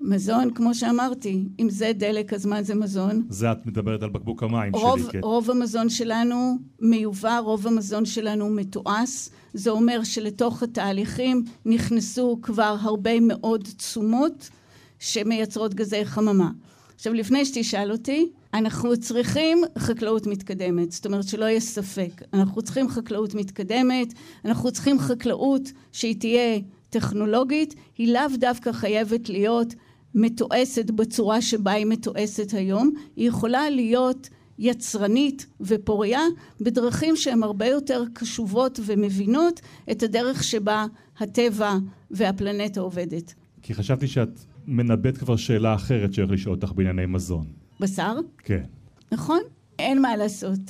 מזון, 0.00 0.50
כמו 0.54 0.74
שאמרתי, 0.74 1.44
אם 1.58 1.70
זה 1.70 1.92
דלק, 1.94 2.32
אז 2.32 2.46
מה 2.46 2.62
זה 2.62 2.74
מזון? 2.74 3.22
זה 3.28 3.52
את 3.52 3.66
מדברת 3.66 4.02
על 4.02 4.10
בקבוק 4.10 4.42
המים 4.42 4.74
רוב, 4.76 5.00
שלי, 5.00 5.10
כן. 5.10 5.20
רוב 5.22 5.50
המזון 5.50 5.88
שלנו 5.88 6.58
מיובא, 6.80 7.38
רוב 7.38 7.66
המזון 7.66 8.04
שלנו 8.04 8.48
מתועש. 8.48 9.28
זה 9.54 9.70
אומר 9.70 10.04
שלתוך 10.04 10.62
התהליכים 10.62 11.44
נכנסו 11.66 12.38
כבר 12.42 12.76
הרבה 12.80 13.20
מאוד 13.20 13.68
תשומות 13.76 14.50
שמייצרות 14.98 15.74
גזי 15.74 16.04
חממה. 16.04 16.50
עכשיו, 17.00 17.14
לפני 17.14 17.44
שתשאל 17.44 17.92
אותי, 17.92 18.28
אנחנו 18.54 18.96
צריכים 18.96 19.58
חקלאות 19.78 20.26
מתקדמת, 20.26 20.92
זאת 20.92 21.06
אומרת 21.06 21.28
שלא 21.28 21.44
יהיה 21.44 21.60
ספק. 21.60 22.22
אנחנו 22.32 22.62
צריכים 22.62 22.88
חקלאות 22.88 23.34
מתקדמת, 23.34 24.14
אנחנו 24.44 24.72
צריכים 24.72 24.98
חקלאות 24.98 25.62
שהיא 25.92 26.20
תהיה 26.20 26.58
טכנולוגית, 26.90 27.74
היא 27.98 28.12
לאו 28.12 28.36
דווקא 28.38 28.72
חייבת 28.72 29.28
להיות 29.28 29.74
מתועסת 30.14 30.90
בצורה 30.90 31.42
שבה 31.42 31.72
היא 31.72 31.86
מתועסת 31.86 32.52
היום, 32.52 32.90
היא 33.16 33.28
יכולה 33.28 33.70
להיות 33.70 34.28
יצרנית 34.58 35.46
ופוריה 35.60 36.20
בדרכים 36.60 37.16
שהן 37.16 37.42
הרבה 37.42 37.66
יותר 37.66 38.04
קשובות 38.12 38.80
ומבינות 38.82 39.60
את 39.90 40.02
הדרך 40.02 40.44
שבה 40.44 40.86
הטבע 41.18 41.74
והפלנטה 42.10 42.80
עובדת. 42.80 43.34
כי 43.62 43.74
חשבתי 43.74 44.06
שאת 44.06 44.49
מנבאת 44.66 45.18
כבר 45.18 45.36
שאלה 45.36 45.74
אחרת 45.74 46.12
שהולך 46.12 46.30
לשאול 46.30 46.54
אותך 46.54 46.72
בענייני 46.72 47.06
מזון. 47.06 47.44
בשר? 47.80 48.16
כן. 48.38 48.64
נכון, 49.12 49.40
אין 49.78 50.02
מה 50.02 50.16
לעשות. 50.16 50.60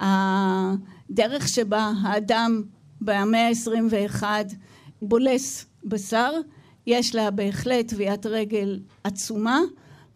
הדרך 0.00 1.48
שבה 1.48 1.92
האדם 2.02 2.62
במאה 3.00 3.48
ה-21 3.48 4.22
בולס 5.02 5.66
בשר 5.84 6.30
יש 6.86 7.14
לה 7.14 7.30
בהחלט 7.30 7.88
טביעת 7.88 8.26
רגל 8.26 8.80
עצומה, 9.04 9.60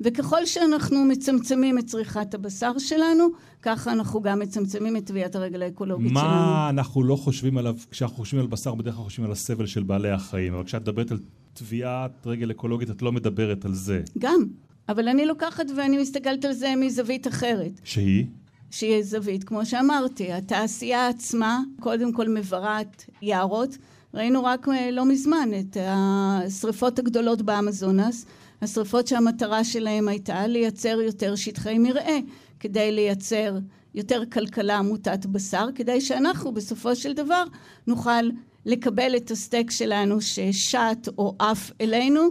וככל 0.01 0.47
שאנחנו 0.47 1.05
מצמצמים 1.05 1.79
את 1.79 1.87
צריכת 1.87 2.35
הבשר 2.35 2.79
שלנו, 2.79 3.29
ככה 3.63 3.93
אנחנו 3.93 4.23
גם 4.23 4.39
מצמצמים 4.39 4.97
את 4.97 5.07
טביעת 5.07 5.37
הרגל 5.37 5.63
האקולוגית 5.63 6.13
מה 6.13 6.21
שלנו. 6.21 6.33
מה 6.33 6.69
אנחנו 6.71 7.03
לא 7.03 7.17
חושבים 7.17 7.59
עליו, 7.59 7.77
כשאנחנו 7.91 8.17
חושבים 8.17 8.41
על 8.41 8.47
בשר, 8.47 8.75
בדרך 8.75 8.95
כלל 8.95 9.05
חושבים 9.05 9.27
על 9.27 9.33
הסבל 9.33 9.67
של 9.67 9.83
בעלי 9.83 10.11
החיים, 10.11 10.55
אבל 10.55 10.65
כשאת 10.65 10.83
מדברת 10.83 11.11
על 11.11 11.19
טביעת 11.61 12.27
רגל 12.27 12.51
אקולוגית, 12.51 12.91
את 12.91 13.03
לא 13.03 13.13
מדברת 13.13 13.65
על 13.65 13.75
זה. 13.75 14.03
גם, 14.19 14.45
אבל 14.89 15.09
אני 15.09 15.27
לוקחת 15.27 15.67
ואני 15.77 15.99
מסתכלת 15.99 16.45
על 16.45 16.53
זה 16.53 16.75
מזווית 16.77 17.27
אחרת. 17.27 17.81
שהיא? 17.85 18.27
שהיא 18.71 19.03
זווית, 19.03 19.45
כמו 19.45 19.67
שאמרתי, 19.67 20.33
התעשייה 20.33 21.09
עצמה 21.09 21.61
קודם 21.81 22.13
כל 22.13 22.29
מברת 22.29 23.05
יערות. 23.23 23.79
ראינו 24.15 24.45
רק 24.45 24.69
אה, 24.69 24.91
לא 24.91 25.05
מזמן 25.05 25.49
את 25.61 25.77
השריפות 25.81 26.99
הגדולות 26.99 27.43
באמזונס, 27.43 28.27
השריפות 28.63 29.07
שהמטרה 29.07 29.65
שלהם 29.65 30.09
הייתה 30.09 30.47
לייצר 30.47 31.01
יותר 31.01 31.37
שטחי 31.37 31.79
מרעה, 31.79 32.19
כדי 32.61 32.93
לייצר 32.93 33.59
יותר 33.95 34.23
כלכלה 34.33 34.83
מוטת 34.83 35.27
בשר, 35.27 35.67
כדי 35.75 36.01
שאנחנו 36.01 36.53
בסופו 36.53 36.97
של 36.97 37.13
דבר 37.13 37.45
נוכל 37.87 38.31
לקבל 38.67 39.17
את 39.17 39.31
הסטייק 39.31 39.71
שלנו 39.71 40.21
ששט 40.21 41.09
או 41.19 41.35
עף 41.39 41.71
אלינו, 41.81 42.29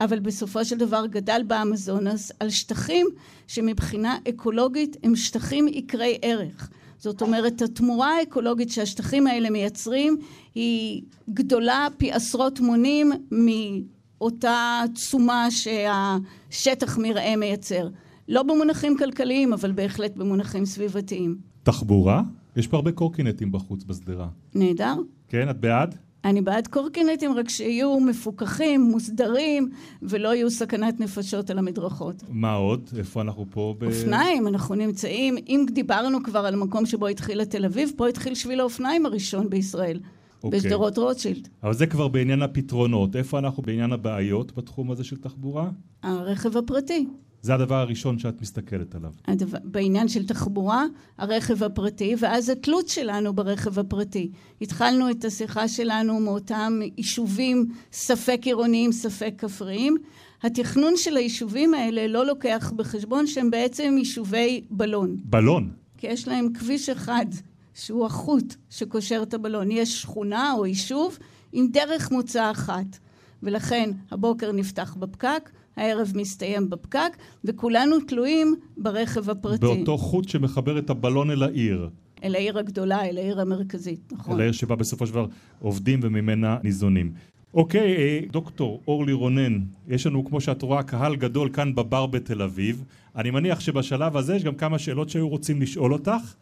אבל 0.00 0.18
בסופו 0.18 0.64
של 0.64 0.78
דבר 0.78 1.06
גדל 1.06 1.42
באמזונס 1.46 2.32
על 2.40 2.50
שטחים 2.50 3.06
שמבחינה 3.46 4.18
אקולוגית 4.28 4.96
הם 5.02 5.16
שטחים 5.16 5.68
יקרי 5.68 6.18
ערך. 6.22 6.70
זאת 6.98 7.22
אומרת, 7.22 7.62
התמורה 7.62 8.16
האקולוגית 8.18 8.70
שהשטחים 8.70 9.26
האלה 9.26 9.50
מייצרים 9.50 10.16
היא 10.54 11.02
גדולה 11.30 11.88
פי 11.96 12.12
עשרות 12.12 12.60
מונים 12.60 13.12
מאותה 13.30 14.82
תשומה 14.94 15.48
שהשטח 15.50 16.98
מרעה 16.98 17.36
מייצר. 17.36 17.88
לא 18.28 18.42
במונחים 18.42 18.96
כלכליים, 18.98 19.52
אבל 19.52 19.72
בהחלט 19.72 20.16
במונחים 20.16 20.64
סביבתיים. 20.64 21.38
תחבורה? 21.62 22.22
יש 22.56 22.66
פה 22.66 22.76
הרבה 22.76 22.92
קורקינטים 22.92 23.52
בחוץ 23.52 23.84
בשדרה. 23.84 24.28
נהדר. 24.54 24.94
כן, 25.28 25.50
את 25.50 25.60
בעד? 25.60 25.94
אני 26.24 26.40
בעד 26.40 26.66
קורקינטים, 26.66 27.32
רק 27.32 27.48
שיהיו 27.48 28.00
מפוקחים, 28.00 28.80
מוסדרים, 28.80 29.70
ולא 30.02 30.34
יהיו 30.34 30.50
סכנת 30.50 31.00
נפשות 31.00 31.50
על 31.50 31.58
המדרכות. 31.58 32.22
מה 32.28 32.54
עוד? 32.54 32.90
איפה 32.98 33.20
אנחנו 33.20 33.46
פה? 33.50 33.74
ב... 33.78 33.84
אופניים, 33.84 34.48
אנחנו 34.48 34.74
נמצאים, 34.74 35.36
אם 35.48 35.66
דיברנו 35.70 36.22
כבר 36.22 36.38
על 36.38 36.56
מקום 36.56 36.86
שבו 36.86 37.06
התחילה 37.06 37.44
תל 37.44 37.64
אביב, 37.64 37.92
פה 37.96 38.08
התחיל 38.08 38.34
שביל 38.34 38.60
האופניים 38.60 39.06
הראשון 39.06 39.50
בישראל. 39.50 40.00
אוקיי. 40.44 40.60
בשדרות 40.60 40.98
רוטשילד. 40.98 41.48
אבל 41.62 41.74
זה 41.74 41.86
כבר 41.86 42.08
בעניין 42.08 42.42
הפתרונות. 42.42 43.16
איפה 43.16 43.38
אנחנו 43.38 43.62
בעניין 43.62 43.92
הבעיות 43.92 44.56
בתחום 44.56 44.90
הזה 44.90 45.04
של 45.04 45.16
תחבורה? 45.16 45.70
הרכב 46.02 46.56
הפרטי. 46.56 47.06
זה 47.42 47.54
הדבר 47.54 47.74
הראשון 47.74 48.18
שאת 48.18 48.40
מסתכלת 48.40 48.94
עליו. 48.94 49.12
הדבר, 49.26 49.58
בעניין 49.64 50.08
של 50.08 50.26
תחבורה, 50.26 50.84
הרכב 51.18 51.62
הפרטי, 51.62 52.14
ואז 52.18 52.48
התלות 52.48 52.88
שלנו 52.88 53.32
ברכב 53.32 53.78
הפרטי. 53.78 54.30
התחלנו 54.60 55.10
את 55.10 55.24
השיחה 55.24 55.68
שלנו 55.68 56.20
מאותם 56.20 56.78
יישובים 56.96 57.66
ספק 57.92 58.40
עירוניים, 58.42 58.92
ספק 58.92 59.34
כפריים. 59.38 59.96
התכנון 60.42 60.96
של 60.96 61.16
היישובים 61.16 61.74
האלה 61.74 62.06
לא 62.06 62.26
לוקח 62.26 62.72
בחשבון 62.76 63.26
שהם 63.26 63.50
בעצם 63.50 63.94
יישובי 63.98 64.64
בלון. 64.70 65.16
בלון? 65.24 65.70
כי 65.98 66.06
יש 66.06 66.28
להם 66.28 66.52
כביש 66.52 66.88
אחד 66.88 67.26
שהוא 67.74 68.06
החוט 68.06 68.54
שקושר 68.70 69.22
את 69.22 69.34
הבלון. 69.34 69.70
יש 69.70 70.02
שכונה 70.02 70.52
או 70.52 70.66
יישוב 70.66 71.18
עם 71.52 71.68
דרך 71.72 72.10
מוצא 72.10 72.50
אחת. 72.50 72.98
ולכן 73.42 73.90
הבוקר 74.10 74.52
נפתח 74.52 74.94
בפקק, 74.98 75.50
הערב 75.76 76.12
מסתיים 76.14 76.70
בפקק, 76.70 77.16
וכולנו 77.44 78.00
תלויים 78.00 78.54
ברכב 78.76 79.30
הפרטי. 79.30 79.60
באותו 79.60 79.98
חוט 79.98 80.28
שמחבר 80.28 80.78
את 80.78 80.90
הבלון 80.90 81.30
אל 81.30 81.42
העיר. 81.42 81.88
אל 82.24 82.34
העיר 82.34 82.58
הגדולה, 82.58 83.04
אל 83.04 83.18
העיר 83.18 83.40
המרכזית, 83.40 84.12
נכון. 84.12 84.34
אל 84.34 84.40
העיר 84.40 84.52
שבה 84.52 84.76
בסופו 84.76 85.06
של 85.06 85.12
דבר 85.12 85.26
עובדים 85.60 86.00
וממנה 86.02 86.58
ניזונים. 86.62 87.12
אוקיי, 87.54 87.96
אה, 87.96 88.20
דוקטור 88.30 88.80
אורלי 88.88 89.12
רונן, 89.12 89.60
יש 89.88 90.06
לנו, 90.06 90.24
כמו 90.24 90.40
שאת 90.40 90.62
רואה, 90.62 90.82
קהל 90.82 91.16
גדול 91.16 91.50
כאן 91.52 91.74
בבר 91.74 92.06
בתל 92.06 92.42
אביב. 92.42 92.84
אני 93.16 93.30
מניח 93.30 93.60
שבשלב 93.60 94.16
הזה 94.16 94.36
יש 94.36 94.44
גם 94.44 94.54
כמה 94.54 94.78
שאלות 94.78 95.10
שהיו 95.10 95.28
רוצים 95.28 95.62
לשאול 95.62 95.92
אותך. 95.92 96.34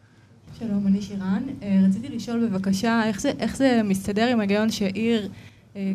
שלום, 0.59 0.87
אני 0.87 1.01
שירן. 1.01 1.43
אה, 1.63 1.79
רציתי 1.87 2.09
לשאול 2.09 2.47
בבקשה, 2.47 3.01
איך 3.07 3.21
זה, 3.21 3.31
איך 3.39 3.57
זה 3.57 3.81
מסתדר 3.83 4.27
עם 4.27 4.39
ההיגיון 4.39 4.71
שעיר 4.71 5.29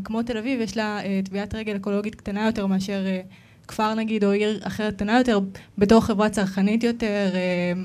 כמו 0.05 0.23
תל 0.23 0.39
אביב, 0.39 0.61
יש 0.61 0.77
לה 0.77 1.01
טביעת 1.25 1.55
רגל 1.55 1.77
אקולוגית 1.77 2.15
קטנה 2.15 2.47
יותר 2.47 2.67
מאשר 2.67 3.01
כפר 3.69 3.95
נגיד, 3.95 4.25
או 4.25 4.31
עיר 4.31 4.61
אחרת 4.63 4.95
קטנה 4.95 5.19
יותר, 5.19 5.41
בתור 5.79 6.01
חברה 6.01 6.29
צרכנית 6.29 6.83
יותר, 6.83 7.31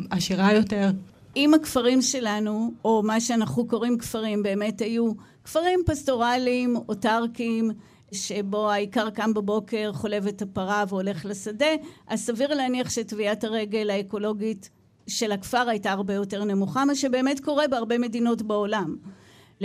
עשירה 0.10 0.54
יותר? 0.54 0.90
אם 1.36 1.54
הכפרים 1.54 2.02
שלנו, 2.02 2.72
או 2.86 3.04
מה 3.04 3.20
שאנחנו 3.20 3.68
קוראים 3.68 3.98
כפרים, 3.98 4.44
באמת 4.44 4.82
היו 4.82 5.12
כפרים 5.44 5.80
פסטורליים, 5.86 6.76
אוטרקיים, 6.90 7.72
שבו 8.12 8.72
העיקר 8.72 9.10
קם 9.10 9.34
בבוקר, 9.34 9.94
חולב 9.94 10.28
את 10.28 10.42
הפרה 10.42 10.84
והולך 10.90 11.26
לשדה, 11.26 11.66
אז 12.08 12.20
סביר 12.20 12.54
להניח 12.54 12.90
שטביעת 12.90 13.44
הרגל 13.44 13.90
האקולוגית 13.90 14.70
של 15.08 15.32
הכפר 15.32 15.70
הייתה 15.70 15.92
הרבה 15.92 16.14
יותר 16.14 16.44
נמוכה, 16.44 16.86
מה 16.86 16.96
שבאמת 16.96 17.40
קורה 17.40 17.68
בהרבה 17.68 17.98
מדינות 17.98 18.42
בעולם. 18.42 18.96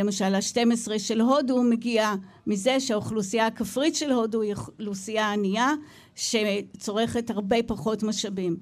למשל 0.00 0.34
ה-12 0.34 0.98
של 0.98 1.20
הודו 1.20 1.62
מגיע 1.62 2.14
מזה 2.46 2.80
שהאוכלוסייה 2.80 3.46
הכפרית 3.46 3.94
של 3.94 4.12
הודו 4.12 4.42
היא 4.42 4.54
אוכלוסייה 4.54 5.32
ענייה 5.32 5.72
שצורכת 6.14 7.30
הרבה 7.30 7.56
פחות 7.66 8.02
משאבים. 8.02 8.56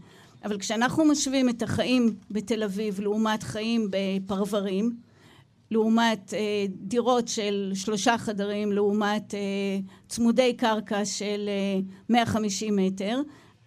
אבל 0.44 0.58
כשאנחנו 0.58 1.04
משווים 1.04 1.48
את 1.48 1.62
החיים 1.62 2.14
בתל 2.30 2.62
אביב 2.62 3.00
לעומת 3.00 3.42
חיים 3.42 3.90
בפרברים, 3.90 4.96
לעומת 5.70 6.34
אה, 6.34 6.64
דירות 6.68 7.28
של 7.28 7.72
שלושה 7.74 8.18
חדרים, 8.18 8.72
לעומת 8.72 9.34
אה, 9.34 9.40
צמודי 10.08 10.54
קרקע 10.56 11.04
של 11.04 11.48
אה, 11.48 11.80
150 12.08 12.76
מטר, 12.76 13.20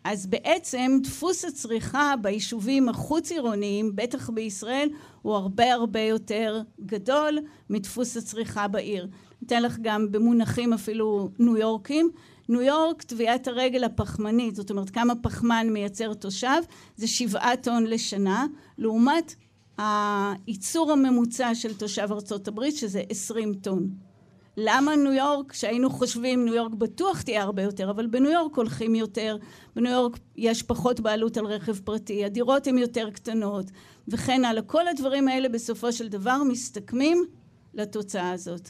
אז 0.03 0.27
בעצם 0.27 0.99
דפוס 1.03 1.45
הצריכה 1.45 2.13
ביישובים 2.21 2.89
החוץ 2.89 3.31
עירוניים, 3.31 3.95
בטח 3.95 4.29
בישראל, 4.29 4.89
הוא 5.21 5.33
הרבה 5.35 5.73
הרבה 5.73 5.99
יותר 5.99 6.61
גדול 6.85 7.39
מדפוס 7.69 8.17
הצריכה 8.17 8.67
בעיר. 8.67 9.07
אתן 9.45 9.63
לך 9.63 9.77
גם 9.81 10.11
במונחים 10.11 10.73
אפילו 10.73 11.29
ניו 11.39 11.57
יורקים. 11.57 12.11
ניו 12.49 12.61
יורק, 12.61 13.01
טביעת 13.01 13.47
הרגל 13.47 13.83
הפחמנית, 13.83 14.55
זאת 14.55 14.71
אומרת 14.71 14.89
כמה 14.89 15.15
פחמן 15.15 15.67
מייצר 15.69 16.13
תושב, 16.13 16.61
זה 16.95 17.07
שבעה 17.07 17.57
טון 17.57 17.87
לשנה, 17.87 18.45
לעומת 18.77 19.35
הייצור 19.77 20.91
הממוצע 20.91 21.55
של 21.55 21.73
תושב 21.73 22.07
ארצות 22.11 22.47
הברית 22.47 22.75
שזה 22.75 23.01
עשרים 23.09 23.53
טון. 23.53 23.89
למה 24.57 24.95
ניו 24.95 25.13
יורק, 25.13 25.53
שהיינו 25.53 25.89
חושבים 25.89 26.45
ניו 26.45 26.53
יורק 26.55 26.73
בטוח 26.73 27.21
תהיה 27.21 27.43
הרבה 27.43 27.61
יותר, 27.61 27.89
אבל 27.89 28.07
בניו 28.07 28.31
יורק 28.31 28.55
הולכים 28.55 28.95
יותר, 28.95 29.37
בניו 29.75 29.91
יורק 29.91 30.19
יש 30.35 30.63
פחות 30.63 30.99
בעלות 30.99 31.37
על 31.37 31.45
רכב 31.45 31.79
פרטי, 31.79 32.25
הדירות 32.25 32.67
הן 32.67 32.77
יותר 32.77 33.09
קטנות 33.09 33.65
וכן 34.07 34.45
הלאה. 34.45 34.61
כל 34.61 34.87
הדברים 34.87 35.27
האלה 35.27 35.49
בסופו 35.49 35.93
של 35.93 36.07
דבר 36.07 36.43
מסתכמים 36.43 37.25
לתוצאה 37.73 38.31
הזאת. 38.31 38.69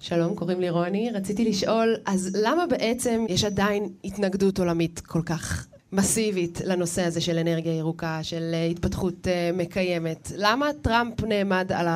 שלום, 0.00 0.34
קוראים 0.34 0.60
לי 0.60 0.70
רוני. 0.70 1.10
רציתי 1.10 1.44
לשאול, 1.44 1.96
אז 2.06 2.36
למה 2.42 2.66
בעצם 2.66 3.26
יש 3.28 3.44
עדיין 3.44 3.88
התנגדות 4.04 4.58
עולמית 4.58 5.00
כל 5.00 5.22
כך 5.26 5.66
מסיבית 5.92 6.60
לנושא 6.60 7.02
הזה 7.02 7.20
של 7.20 7.38
אנרגיה 7.38 7.74
ירוקה, 7.74 8.18
של 8.22 8.50
אה, 8.54 8.64
התפתחות 8.64 9.28
אה, 9.28 9.50
מקיימת? 9.54 10.32
למה 10.36 10.70
טראמפ 10.82 11.24
נעמד 11.24 11.72
על 11.72 11.86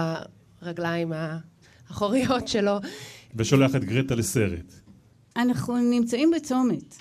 הרגליים 0.63 1.13
האחוריות 1.89 2.49
שלו? 2.49 2.79
ושולח 3.35 3.77
את 3.77 3.85
גרטה 3.85 4.15
לסרט. 4.15 4.75
אנחנו 5.37 5.77
נמצאים 5.77 6.31
בצומת. 6.37 6.95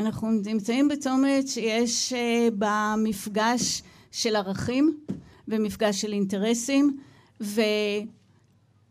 אנחנו 0.00 0.30
נמצאים 0.30 0.88
בצומת 0.88 1.48
שיש 1.48 2.12
אה, 2.12 2.48
במפגש 2.58 3.82
של 4.12 4.36
ערכים 4.36 4.98
ומפגש 5.48 6.00
של 6.00 6.12
אינטרסים, 6.12 6.96
ו... 7.40 7.60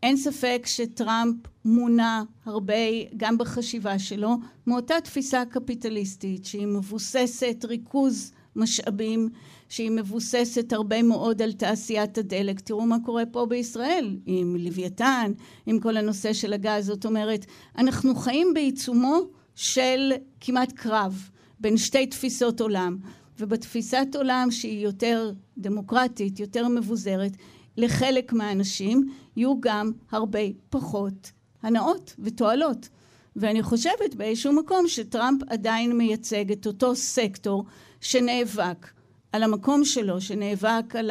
אין 0.02 0.16
ספק 0.16 0.62
שטראמפ 0.66 1.34
מונע 1.64 2.22
הרבה 2.46 2.74
גם 3.16 3.38
בחשיבה 3.38 3.98
שלו 3.98 4.36
מאותה 4.66 4.94
תפיסה 5.04 5.42
קפיטליסטית 5.50 6.44
שהיא 6.44 6.66
מבוססת 6.66 7.64
ריכוז 7.64 8.32
משאבים 8.56 9.28
שהיא 9.68 9.90
מבוססת 9.90 10.72
הרבה 10.72 11.02
מאוד 11.02 11.42
על 11.42 11.52
תעשיית 11.52 12.18
הדלק 12.18 12.60
תראו 12.60 12.86
מה 12.86 12.96
קורה 13.04 13.26
פה 13.26 13.46
בישראל 13.46 14.16
עם 14.26 14.56
לוויתן 14.58 15.32
עם 15.66 15.80
כל 15.80 15.96
הנושא 15.96 16.32
של 16.32 16.52
הגז 16.52 16.86
זאת 16.86 17.06
אומרת 17.06 17.46
אנחנו 17.78 18.14
חיים 18.14 18.54
בעיצומו 18.54 19.18
של 19.54 20.12
כמעט 20.40 20.72
קרב 20.72 21.30
בין 21.60 21.76
שתי 21.76 22.06
תפיסות 22.06 22.60
עולם 22.60 22.96
ובתפיסת 23.38 24.06
עולם 24.14 24.48
שהיא 24.50 24.84
יותר 24.84 25.32
דמוקרטית 25.58 26.40
יותר 26.40 26.68
מבוזרת 26.68 27.32
לחלק 27.76 28.32
מהאנשים 28.32 29.08
יהיו 29.36 29.60
גם 29.60 29.92
הרבה 30.10 30.40
פחות 30.70 31.32
הנאות 31.62 32.14
ותועלות. 32.18 32.88
ואני 33.36 33.62
חושבת 33.62 34.14
באיזשהו 34.16 34.52
מקום 34.52 34.88
שטראמפ 34.88 35.42
עדיין 35.48 35.98
מייצג 35.98 36.52
את 36.52 36.66
אותו 36.66 36.96
סקטור 36.96 37.64
שנאבק 38.00 38.90
על 39.32 39.42
המקום 39.42 39.84
שלו, 39.84 40.20
שנאבק 40.20 40.96
על 40.96 41.10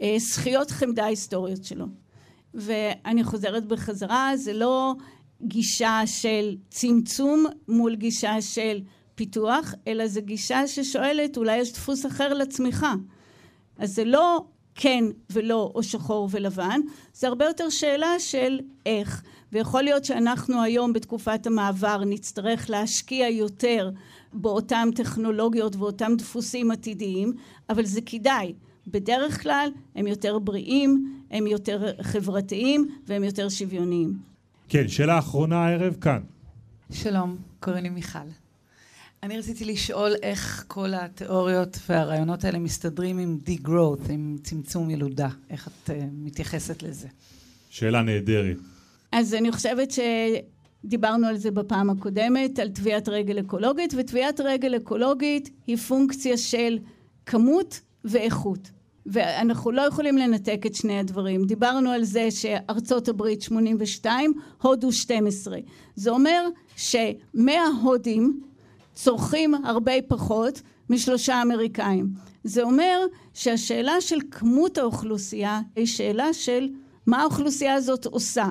הזכיות 0.00 0.70
חמדה 0.70 1.04
ההיסטוריות 1.04 1.64
שלו. 1.64 1.86
ואני 2.54 3.24
חוזרת 3.24 3.66
בחזרה, 3.66 4.32
זה 4.36 4.52
לא 4.52 4.94
גישה 5.42 6.00
של 6.06 6.56
צמצום 6.70 7.46
מול 7.68 7.96
גישה 7.96 8.40
של 8.40 8.80
פיתוח, 9.14 9.74
אלא 9.86 10.06
זו 10.06 10.22
גישה 10.22 10.66
ששואלת 10.66 11.36
אולי 11.36 11.56
יש 11.56 11.72
דפוס 11.72 12.06
אחר 12.06 12.34
לצמיחה. 12.34 12.94
אז 13.78 13.94
זה 13.94 14.04
לא 14.04 14.44
כן 14.74 15.04
ולא 15.30 15.72
או 15.74 15.82
שחור 15.82 16.28
ולבן, 16.30 16.80
זה 17.14 17.28
הרבה 17.28 17.44
יותר 17.44 17.68
שאלה 17.68 18.18
של 18.18 18.60
איך. 18.86 19.22
ויכול 19.52 19.82
להיות 19.82 20.04
שאנחנו 20.04 20.62
היום 20.62 20.92
בתקופת 20.92 21.46
המעבר 21.46 22.02
נצטרך 22.06 22.70
להשקיע 22.70 23.28
יותר 23.28 23.90
באותן 24.32 24.88
טכנולוגיות 24.94 25.76
ואותם 25.76 26.12
דפוסים 26.18 26.70
עתידיים, 26.70 27.32
אבל 27.70 27.84
זה 27.84 28.00
כדאי. 28.00 28.54
בדרך 28.86 29.42
כלל 29.42 29.70
הם 29.94 30.06
יותר 30.06 30.38
בריאים, 30.38 31.20
הם 31.30 31.46
יותר 31.46 31.92
חברתיים 32.02 32.88
והם 33.06 33.24
יותר 33.24 33.48
שוויוניים. 33.48 34.18
כן, 34.68 34.88
שאלה 34.88 35.18
אחרונה 35.18 35.66
הערב 35.66 35.96
כאן. 36.00 36.20
שלום, 36.92 37.36
קוראים 37.60 37.82
לי 37.82 37.90
מיכל. 37.90 38.43
אני 39.24 39.38
רציתי 39.38 39.64
לשאול 39.64 40.12
איך 40.22 40.64
כל 40.68 40.94
התיאוריות 40.94 41.78
והרעיונות 41.88 42.44
האלה 42.44 42.58
מסתדרים 42.58 43.18
עם 43.18 43.38
די-גרואות, 43.42 44.00
עם 44.08 44.36
צמצום 44.42 44.90
ילודה. 44.90 45.28
איך 45.50 45.68
את 45.68 45.90
uh, 45.90 45.92
מתייחסת 46.12 46.82
לזה? 46.82 47.08
שאלה 47.70 48.02
נהדרת. 48.02 48.56
אז 49.12 49.34
אני 49.34 49.52
חושבת 49.52 49.92
שדיברנו 50.84 51.26
על 51.26 51.36
זה 51.36 51.50
בפעם 51.50 51.90
הקודמת, 51.90 52.58
על 52.58 52.68
טביעת 52.68 53.08
רגל 53.08 53.40
אקולוגית, 53.40 53.94
וטביעת 53.96 54.40
רגל 54.40 54.76
אקולוגית 54.76 55.50
היא 55.66 55.76
פונקציה 55.76 56.36
של 56.36 56.78
כמות 57.26 57.80
ואיכות. 58.04 58.70
ואנחנו 59.06 59.72
לא 59.72 59.82
יכולים 59.82 60.18
לנתק 60.18 60.62
את 60.66 60.74
שני 60.74 60.98
הדברים. 60.98 61.44
דיברנו 61.44 61.90
על 61.90 62.04
זה 62.04 62.30
שארצות 62.30 63.08
הברית 63.08 63.42
82, 63.42 64.34
הודו 64.62 64.92
12. 64.92 65.58
זה 65.94 66.10
אומר 66.10 66.48
שמאה 66.76 67.66
הודים 67.82 68.40
צורכים 68.94 69.54
הרבה 69.54 69.92
פחות 70.08 70.60
משלושה 70.90 71.42
אמריקאים. 71.42 72.06
זה 72.44 72.62
אומר 72.62 72.98
שהשאלה 73.34 74.00
של 74.00 74.18
כמות 74.30 74.78
האוכלוסייה 74.78 75.60
היא 75.76 75.86
שאלה 75.86 76.32
של 76.32 76.68
מה 77.06 77.22
האוכלוסייה 77.22 77.74
הזאת 77.74 78.06
עושה. 78.06 78.48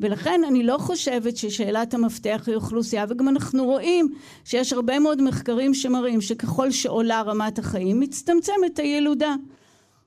ולכן 0.00 0.40
אני 0.48 0.62
לא 0.62 0.78
חושבת 0.78 1.36
ששאלת 1.36 1.94
המפתח 1.94 2.42
היא 2.46 2.54
אוכלוסייה 2.54 3.04
וגם 3.08 3.28
אנחנו 3.28 3.64
רואים 3.64 4.08
שיש 4.44 4.72
הרבה 4.72 4.98
מאוד 4.98 5.22
מחקרים 5.22 5.74
שמראים 5.74 6.20
שככל 6.20 6.70
שעולה 6.70 7.22
רמת 7.22 7.58
החיים 7.58 8.00
מצטמצמת 8.00 8.78
הילודה 8.78 9.34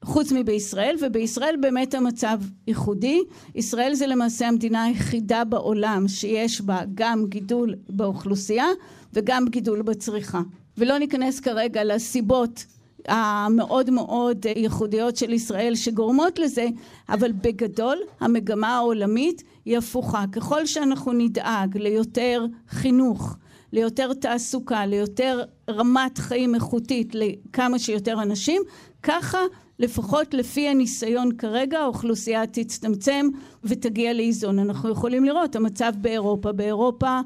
חוץ 0.03 0.31
מבישראל 0.31 0.95
ובישראל 1.01 1.55
באמת 1.61 1.93
המצב 1.93 2.39
ייחודי. 2.67 3.19
ישראל 3.55 3.93
זה 3.93 4.07
למעשה 4.07 4.47
המדינה 4.47 4.83
היחידה 4.83 5.43
בעולם 5.43 6.07
שיש 6.07 6.61
בה 6.61 6.81
גם 6.93 7.25
גידול 7.29 7.75
באוכלוסייה 7.89 8.65
וגם 9.13 9.45
גידול 9.49 9.81
בצריכה. 9.81 10.41
ולא 10.77 10.97
ניכנס 10.97 11.39
כרגע 11.39 11.83
לסיבות 11.83 12.65
המאוד 13.07 13.89
מאוד 13.89 14.45
ייחודיות 14.55 15.17
של 15.17 15.33
ישראל 15.33 15.75
שגורמות 15.75 16.39
לזה 16.39 16.67
אבל 17.09 17.31
בגדול 17.31 17.97
המגמה 18.19 18.75
העולמית 18.77 19.43
היא 19.65 19.77
הפוכה. 19.77 20.23
ככל 20.31 20.65
שאנחנו 20.65 21.13
נדאג 21.13 21.77
ליותר 21.77 22.45
חינוך 22.69 23.35
ליותר 23.73 24.13
תעסוקה 24.13 24.85
ליותר 24.85 25.43
רמת 25.69 26.17
חיים 26.17 26.55
איכותית 26.55 27.15
לכמה 27.15 27.79
שיותר 27.79 28.21
אנשים 28.21 28.61
ככה 29.03 29.39
לפחות 29.79 30.33
לפי 30.33 30.67
הניסיון 30.67 31.35
כרגע, 31.37 31.79
האוכלוסייה 31.79 32.47
תצטמצם 32.47 33.25
ותגיע 33.63 34.13
לאיזון. 34.13 34.59
אנחנו 34.59 34.89
יכולים 34.89 35.23
לראות 35.23 35.55
המצב 35.55 35.93
באירופה. 36.01 36.51
באירופה 36.51 37.19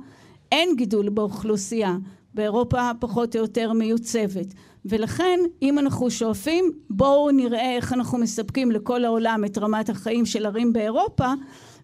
אין 0.52 0.70
גידול 0.76 1.10
באוכלוסייה. 1.10 1.98
באירופה 2.34 2.92
פחות 3.00 3.36
או 3.36 3.42
יותר 3.42 3.74
מיוצבת. 3.74 4.54
ולכן 4.86 5.40
אם 5.62 5.80
אנחנו 5.80 6.12
שואפים 6.12 6.72
בואו 6.90 7.32
נראה 7.32 7.76
איך 7.76 7.94
אנחנו 7.94 8.18
מספקים 8.18 8.72
לכל 8.72 9.06
העולם 9.06 9.46
את 9.46 9.58
רמת 9.58 9.90
החיים 9.90 10.26
של 10.26 10.46
ערים 10.46 10.74
באירופה 10.74 11.34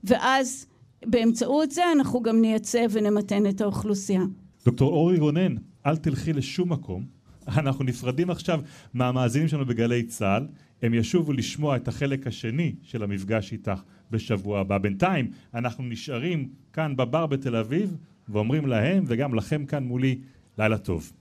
ואז 0.04 0.66
באמצעות 1.06 1.72
זה 1.72 1.92
אנחנו 1.92 2.22
גם 2.22 2.42
נייצב 2.42 2.86
ונמתן 2.90 3.46
את 3.46 3.62
האוכלוסייה. 3.62 4.22
דוקטור 4.66 4.94
אורי 4.94 5.20
רונן, 5.20 5.56
אל 5.86 5.98
תלכי 5.98 6.34
לשום 6.34 6.72
מקום. 6.72 7.19
אנחנו 7.58 7.84
נפרדים 7.84 8.30
עכשיו 8.30 8.60
מהמאזינים 8.94 9.48
שלנו 9.48 9.66
בגלי 9.66 10.04
צה"ל. 10.04 10.48
הם 10.82 10.94
ישובו 10.94 11.34
לשמוע 11.34 11.76
את 11.76 11.88
החלק 11.88 12.28
השני 12.28 12.76
של 12.84 13.04
המפגש 13.04 13.52
איתך 13.52 13.82
בשבוע 14.12 14.60
הבא. 14.60 14.78
בינתיים 14.78 15.32
אנחנו 15.54 15.84
נשארים 15.84 16.50
כאן 16.74 16.96
בבר 16.96 17.26
בתל 17.26 17.56
אביב 17.56 17.98
ואומרים 18.30 18.66
להם 18.66 19.04
וגם 19.08 19.36
לכם 19.36 19.66
כאן 19.66 19.84
מולי 19.84 20.20
לילה 20.58 20.78
טוב. 20.78 21.12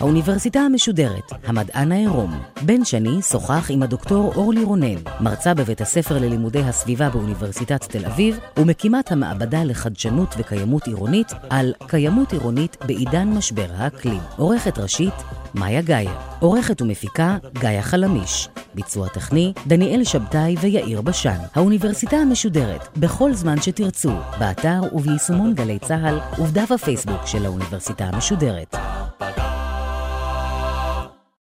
האוניברסיטה 0.00 0.60
המשודרת, 0.60 1.32
המדען 1.46 1.92
העירום. 1.92 2.42
בן 2.62 2.84
שני 2.84 3.22
שוחח 3.22 3.70
עם 3.70 3.82
הדוקטור 3.82 4.32
אורלי 4.36 4.64
רונן, 4.64 4.96
מרצה 5.20 5.54
בבית 5.54 5.80
הספר 5.80 6.18
ללימודי 6.18 6.62
הסביבה 6.62 7.10
באוניברסיטת 7.10 7.84
תל 7.84 8.06
אביב, 8.06 8.38
ומקימת 8.56 9.12
המעבדה 9.12 9.64
לחדשנות 9.64 10.34
וקיימות 10.38 10.86
עירונית 10.86 11.32
על 11.50 11.72
קיימות 11.86 12.32
עירונית 12.32 12.76
בעידן 12.86 13.28
משבר 13.28 13.66
האקלים. 13.76 14.20
עורכת 14.36 14.78
ראשית, 14.78 15.14
מאיה 15.54 15.82
גאייר. 15.82 16.10
עורכת 16.40 16.82
ומפיקה, 16.82 17.36
גאיה 17.54 17.82
חלמיש. 17.82 18.48
ביצוע 18.74 19.08
טכני, 19.08 19.52
דניאל 19.66 20.04
שבתאי 20.04 20.56
ויאיר 20.60 21.00
בשן. 21.00 21.38
האוניברסיטה 21.54 22.16
המשודרת, 22.16 22.98
בכל 22.98 23.34
זמן 23.34 23.60
שתרצו, 23.60 24.12
באתר 24.38 24.80
וביישומון 24.92 25.54
גלי 25.54 25.78
צה"ל 25.78 26.20
ובדף 26.38 26.72
הפייסבוק 26.72 27.26
של 27.26 27.46
האוניברסיטה 27.46 28.04
המשודרת. 28.04 28.76